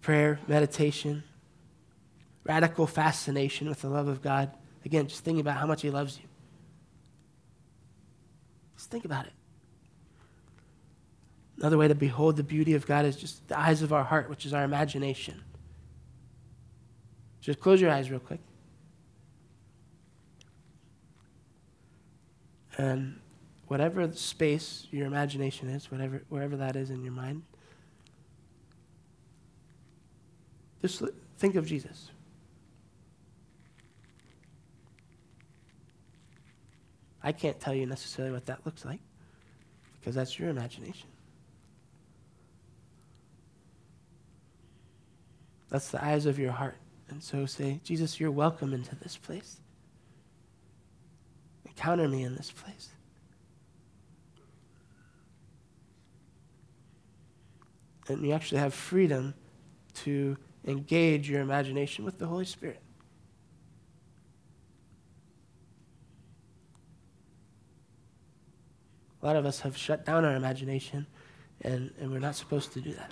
Prayer, 0.00 0.40
meditation, 0.48 1.22
radical 2.44 2.86
fascination 2.86 3.68
with 3.68 3.82
the 3.82 3.88
love 3.88 4.08
of 4.08 4.22
God. 4.22 4.50
Again, 4.84 5.06
just 5.08 5.24
thinking 5.24 5.40
about 5.40 5.56
how 5.58 5.66
much 5.66 5.82
He 5.82 5.90
loves 5.90 6.18
you. 6.18 6.24
Just 8.76 8.90
think 8.90 9.04
about 9.04 9.26
it. 9.26 9.32
Another 11.58 11.78
way 11.78 11.88
to 11.88 11.94
behold 11.94 12.36
the 12.36 12.42
beauty 12.42 12.74
of 12.74 12.86
God 12.86 13.06
is 13.06 13.16
just 13.16 13.46
the 13.48 13.58
eyes 13.58 13.82
of 13.82 13.92
our 13.92 14.04
heart, 14.04 14.28
which 14.28 14.44
is 14.44 14.52
our 14.52 14.64
imagination. 14.64 15.42
Just 17.40 17.60
close 17.60 17.80
your 17.80 17.90
eyes 17.90 18.10
real 18.10 18.20
quick. 18.20 18.40
And 22.76 23.20
whatever 23.68 24.12
space 24.12 24.86
your 24.90 25.06
imagination 25.06 25.68
is, 25.68 25.90
whatever, 25.90 26.22
wherever 26.28 26.56
that 26.56 26.76
is 26.76 26.90
in 26.90 27.02
your 27.02 27.12
mind, 27.12 27.42
just 30.82 31.02
think 31.38 31.54
of 31.54 31.66
Jesus. 31.66 32.10
I 37.22 37.32
can't 37.32 37.58
tell 37.58 37.74
you 37.74 37.86
necessarily 37.86 38.32
what 38.32 38.46
that 38.46 38.64
looks 38.66 38.84
like 38.84 39.00
because 39.98 40.14
that's 40.14 40.38
your 40.38 40.50
imagination. 40.50 41.08
That's 45.68 45.90
the 45.90 46.04
eyes 46.04 46.26
of 46.26 46.38
your 46.38 46.52
heart. 46.52 46.76
And 47.08 47.22
so 47.22 47.46
say, 47.46 47.80
Jesus, 47.84 48.18
you're 48.18 48.30
welcome 48.30 48.72
into 48.72 48.94
this 48.96 49.16
place. 49.16 49.60
Encounter 51.64 52.08
me 52.08 52.22
in 52.22 52.34
this 52.34 52.50
place. 52.50 52.90
and 58.08 58.24
you 58.24 58.32
actually 58.32 58.58
have 58.58 58.74
freedom 58.74 59.34
to 59.94 60.36
engage 60.64 61.28
your 61.28 61.40
imagination 61.40 62.04
with 62.04 62.18
the 62.18 62.26
Holy 62.26 62.44
Spirit. 62.44 62.80
A 69.22 69.26
lot 69.26 69.36
of 69.36 69.46
us 69.46 69.60
have 69.60 69.76
shut 69.76 70.04
down 70.04 70.24
our 70.24 70.36
imagination, 70.36 71.06
and, 71.62 71.92
and 72.00 72.12
we're 72.12 72.20
not 72.20 72.36
supposed 72.36 72.72
to 72.74 72.80
do 72.80 72.92
that. 72.92 73.10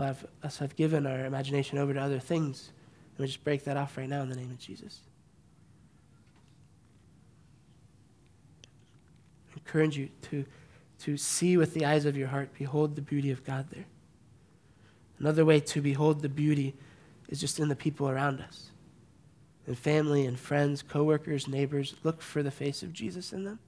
Lot 0.00 0.08
of 0.08 0.26
us 0.42 0.58
have 0.58 0.74
given 0.76 1.06
our 1.06 1.26
imagination 1.26 1.76
over 1.76 1.92
to 1.92 2.00
other 2.00 2.18
things, 2.18 2.70
and 3.10 3.18
we 3.18 3.26
just 3.26 3.44
break 3.44 3.64
that 3.64 3.76
off 3.76 3.98
right 3.98 4.08
now 4.08 4.22
in 4.22 4.30
the 4.30 4.36
name 4.36 4.50
of 4.50 4.58
Jesus. 4.58 5.00
I 9.50 9.58
encourage 9.58 9.98
you 9.98 10.08
to 10.22 10.46
to 11.00 11.16
see 11.16 11.56
with 11.56 11.72
the 11.72 11.86
eyes 11.86 12.04
of 12.04 12.16
your 12.16 12.28
heart, 12.28 12.50
behold 12.58 12.94
the 12.94 13.02
beauty 13.02 13.30
of 13.30 13.44
God 13.44 13.66
there. 13.70 13.86
Another 15.18 15.44
way 15.44 15.60
to 15.60 15.80
behold 15.80 16.20
the 16.20 16.28
beauty 16.28 16.74
is 17.28 17.40
just 17.40 17.58
in 17.58 17.68
the 17.68 17.76
people 17.76 18.08
around 18.08 18.40
us. 18.40 18.70
In 19.66 19.74
family 19.74 20.26
and 20.26 20.38
friends, 20.38 20.82
coworkers, 20.82 21.48
neighbors, 21.48 21.94
look 22.02 22.20
for 22.20 22.42
the 22.42 22.50
face 22.50 22.82
of 22.82 22.92
Jesus 22.92 23.32
in 23.32 23.44
them. 23.44 23.58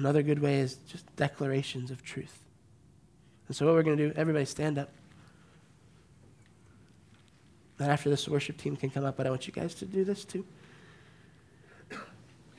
Another 0.00 0.22
good 0.22 0.40
way 0.40 0.60
is 0.60 0.76
just 0.88 1.04
declarations 1.16 1.90
of 1.90 2.02
truth. 2.02 2.42
And 3.48 3.54
so, 3.54 3.66
what 3.66 3.74
we're 3.74 3.82
going 3.82 3.98
to 3.98 4.08
do, 4.08 4.14
everybody 4.16 4.46
stand 4.46 4.78
up. 4.78 4.88
And 7.78 7.90
after 7.90 8.08
this, 8.08 8.24
the 8.24 8.30
worship 8.30 8.56
team 8.56 8.76
can 8.76 8.88
come 8.88 9.04
up, 9.04 9.18
but 9.18 9.26
I 9.26 9.30
want 9.30 9.46
you 9.46 9.52
guys 9.52 9.74
to 9.74 9.84
do 9.84 10.04
this 10.04 10.24
too. 10.24 10.46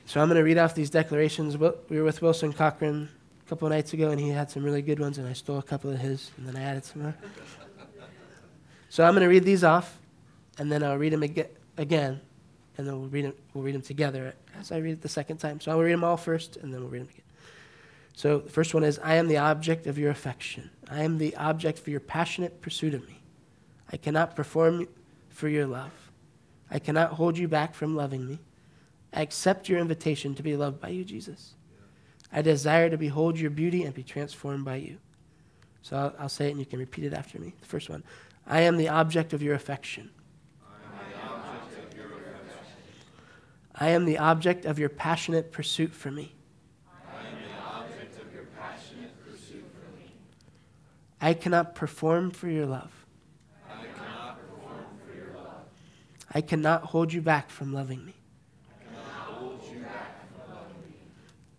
So 0.06 0.20
I'm 0.20 0.28
going 0.28 0.38
to 0.38 0.44
read 0.44 0.58
off 0.58 0.74
these 0.74 0.90
declarations. 0.90 1.56
We 1.56 1.98
were 1.98 2.04
with 2.04 2.22
Wilson 2.22 2.52
Cochran 2.52 3.08
a 3.44 3.48
couple 3.48 3.68
nights 3.68 3.92
ago, 3.92 4.10
and 4.10 4.20
he 4.20 4.28
had 4.28 4.48
some 4.48 4.62
really 4.62 4.82
good 4.82 5.00
ones, 5.00 5.18
and 5.18 5.26
I 5.26 5.32
stole 5.32 5.58
a 5.58 5.62
couple 5.62 5.90
of 5.90 5.98
his, 5.98 6.30
and 6.36 6.46
then 6.46 6.54
I 6.54 6.62
added 6.62 6.84
some 6.84 7.02
more. 7.02 7.16
So 8.88 9.04
I'm 9.04 9.14
going 9.14 9.22
to 9.22 9.28
read 9.28 9.44
these 9.44 9.64
off, 9.64 9.98
and 10.58 10.70
then 10.70 10.84
I'll 10.84 10.98
read 10.98 11.12
them 11.12 11.22
again, 11.22 12.20
and 12.78 12.86
then 12.86 13.00
we'll 13.00 13.08
read 13.08 13.24
them, 13.24 13.34
we'll 13.52 13.64
read 13.64 13.74
them 13.74 13.82
together 13.82 14.34
as 14.60 14.70
I 14.70 14.76
read 14.76 14.92
it 14.92 15.02
the 15.02 15.08
second 15.08 15.38
time. 15.38 15.60
So 15.60 15.72
I'll 15.72 15.80
read 15.80 15.92
them 15.92 16.04
all 16.04 16.16
first, 16.16 16.56
and 16.58 16.72
then 16.72 16.82
we'll 16.82 16.90
read 16.90 17.02
them 17.02 17.08
again. 17.08 17.21
So 18.14 18.38
the 18.38 18.50
first 18.50 18.74
one 18.74 18.84
is 18.84 18.98
I 19.02 19.14
am 19.14 19.28
the 19.28 19.38
object 19.38 19.86
of 19.86 19.98
your 19.98 20.10
affection. 20.10 20.70
I 20.90 21.02
am 21.02 21.18
the 21.18 21.34
object 21.36 21.78
for 21.78 21.90
your 21.90 22.00
passionate 22.00 22.60
pursuit 22.60 22.94
of 22.94 23.06
me. 23.08 23.20
I 23.90 23.96
cannot 23.96 24.36
perform 24.36 24.88
for 25.28 25.48
your 25.48 25.66
love. 25.66 25.92
I 26.70 26.78
cannot 26.78 27.12
hold 27.12 27.36
you 27.36 27.48
back 27.48 27.74
from 27.74 27.96
loving 27.96 28.26
me. 28.26 28.38
I 29.12 29.22
accept 29.22 29.68
your 29.68 29.78
invitation 29.78 30.34
to 30.34 30.42
be 30.42 30.56
loved 30.56 30.80
by 30.80 30.88
you, 30.88 31.04
Jesus. 31.04 31.54
I 32.32 32.40
desire 32.40 32.88
to 32.88 32.96
behold 32.96 33.38
your 33.38 33.50
beauty 33.50 33.84
and 33.84 33.94
be 33.94 34.02
transformed 34.02 34.64
by 34.64 34.76
you. 34.76 34.98
So 35.82 35.96
I'll, 35.96 36.14
I'll, 36.18 36.28
say 36.28 36.46
it 36.46 36.52
and 36.52 36.60
you 36.60 36.64
can 36.64 36.78
repeat 36.78 37.04
it 37.04 37.12
after 37.12 37.38
me. 37.38 37.52
The 37.60 37.66
first 37.66 37.90
one 37.90 38.02
I 38.46 38.62
am 38.62 38.76
the 38.76 38.88
object 38.88 39.32
of 39.32 39.42
your 39.42 39.54
affection. 39.54 40.10
Of 40.62 41.96
your 41.96 42.06
affection. 42.06 42.76
I 43.74 43.88
am 43.90 44.04
the 44.04 44.18
object 44.18 44.64
of 44.64 44.78
your 44.78 44.88
passionate 44.88 45.52
pursuit 45.52 45.92
for 45.92 46.10
me. 46.10 46.34
I 51.22 51.34
cannot 51.34 51.76
perform 51.76 52.32
for 52.32 52.48
your 52.48 52.66
love. 52.66 52.90
I 53.70 53.84
cannot, 53.96 54.40
for 55.06 55.14
your 55.16 55.36
love. 55.36 55.64
I 56.34 56.40
cannot 56.40 56.82
hold 56.82 57.12
you 57.12 57.20
back 57.22 57.48
from 57.48 57.72
loving 57.72 58.04
me. 58.04 58.14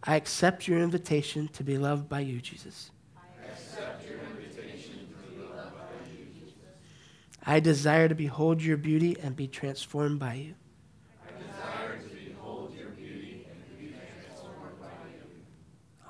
I 0.04 0.18
accept 0.18 0.68
your 0.68 0.80
invitation 0.80 1.48
to 1.54 1.64
be 1.64 1.78
loved 1.78 2.10
by 2.10 2.20
you, 2.20 2.42
Jesus. 2.42 2.92
I 7.46 7.62
desire 7.62 8.10
to 8.10 8.16
behold 8.16 8.62
your 8.62 8.76
beauty 8.76 9.16
and 9.24 9.34
be 9.34 9.48
transformed 9.48 10.20
by 10.20 10.34
you. 10.34 10.56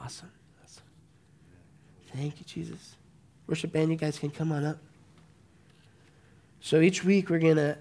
Awesome. 0.01 0.32
awesome. 0.64 0.84
Thank 2.12 2.39
you, 2.39 2.45
Jesus. 2.45 2.95
Worship 3.47 3.73
band, 3.73 3.91
you 3.91 3.97
guys 3.97 4.17
can 4.17 4.29
come 4.29 4.51
on 4.51 4.63
up. 4.63 4.77
So 6.61 6.79
each 6.79 7.03
week 7.03 7.29
we're 7.29 7.39
gonna 7.39 7.77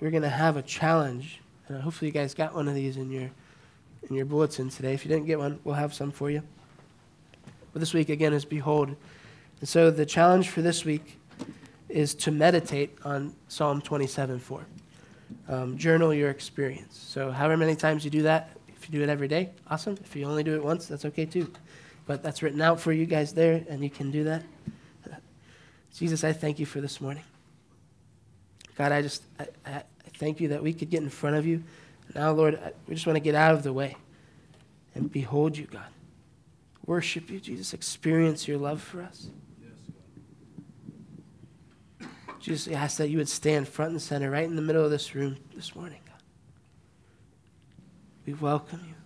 we're 0.00 0.10
gonna 0.10 0.28
have 0.28 0.56
a 0.56 0.62
challenge, 0.62 1.40
and 1.66 1.82
hopefully 1.82 2.08
you 2.08 2.12
guys 2.12 2.32
got 2.32 2.54
one 2.54 2.68
of 2.68 2.74
these 2.74 2.96
in 2.96 3.10
your 3.10 3.30
in 4.08 4.14
your 4.14 4.24
bulletin 4.24 4.70
today. 4.70 4.94
If 4.94 5.04
you 5.04 5.08
didn't 5.08 5.26
get 5.26 5.38
one, 5.38 5.58
we'll 5.64 5.74
have 5.74 5.92
some 5.92 6.12
for 6.12 6.30
you. 6.30 6.42
But 7.72 7.80
this 7.80 7.92
week 7.92 8.08
again 8.08 8.32
is 8.32 8.44
behold, 8.44 8.94
and 9.60 9.68
so 9.68 9.90
the 9.90 10.06
challenge 10.06 10.48
for 10.48 10.62
this 10.62 10.84
week 10.84 11.18
is 11.88 12.14
to 12.14 12.30
meditate 12.30 12.96
on 13.04 13.34
Psalm 13.48 13.80
27 13.80 14.38
4. 14.38 14.66
Um, 15.48 15.76
journal 15.76 16.14
your 16.14 16.30
experience. 16.30 16.96
So 16.96 17.30
however 17.30 17.56
many 17.56 17.74
times 17.74 18.04
you 18.04 18.10
do 18.10 18.22
that, 18.22 18.50
if 18.68 18.88
you 18.88 18.98
do 18.98 19.02
it 19.02 19.08
every 19.08 19.28
day, 19.28 19.50
awesome. 19.68 19.98
If 20.04 20.14
you 20.14 20.24
only 20.24 20.42
do 20.42 20.54
it 20.54 20.64
once, 20.64 20.86
that's 20.86 21.04
okay 21.06 21.26
too. 21.26 21.50
But 22.08 22.22
that's 22.22 22.42
written 22.42 22.62
out 22.62 22.80
for 22.80 22.90
you 22.90 23.04
guys 23.04 23.34
there, 23.34 23.62
and 23.68 23.84
you 23.84 23.90
can 23.90 24.10
do 24.10 24.24
that. 24.24 24.42
Jesus, 25.94 26.24
I 26.24 26.32
thank 26.32 26.58
you 26.58 26.64
for 26.64 26.80
this 26.80 27.02
morning. 27.02 27.22
God, 28.76 28.92
I 28.92 29.02
just 29.02 29.22
I, 29.38 29.46
I 29.66 29.82
thank 30.16 30.40
you 30.40 30.48
that 30.48 30.62
we 30.62 30.72
could 30.72 30.88
get 30.88 31.02
in 31.02 31.10
front 31.10 31.36
of 31.36 31.44
you. 31.44 31.62
Now, 32.14 32.30
Lord, 32.32 32.58
I, 32.64 32.72
we 32.86 32.94
just 32.94 33.06
want 33.06 33.16
to 33.16 33.20
get 33.20 33.34
out 33.34 33.52
of 33.52 33.62
the 33.62 33.74
way 33.74 33.96
and 34.94 35.12
behold 35.12 35.58
you, 35.58 35.66
God. 35.66 35.84
Worship 36.86 37.28
you, 37.30 37.40
Jesus. 37.40 37.74
Experience 37.74 38.48
your 38.48 38.56
love 38.56 38.80
for 38.80 39.02
us. 39.02 39.28
Yes, 39.60 39.72
God. 42.00 42.08
Jesus, 42.40 42.74
I 42.74 42.78
ask 42.78 42.96
that 42.96 43.10
you 43.10 43.18
would 43.18 43.28
stand 43.28 43.68
front 43.68 43.90
and 43.90 44.00
center 44.00 44.30
right 44.30 44.44
in 44.44 44.56
the 44.56 44.62
middle 44.62 44.82
of 44.82 44.90
this 44.90 45.14
room 45.14 45.36
this 45.54 45.76
morning, 45.76 46.00
God. 46.06 46.22
We 48.24 48.32
welcome 48.32 48.80
you. 48.88 48.97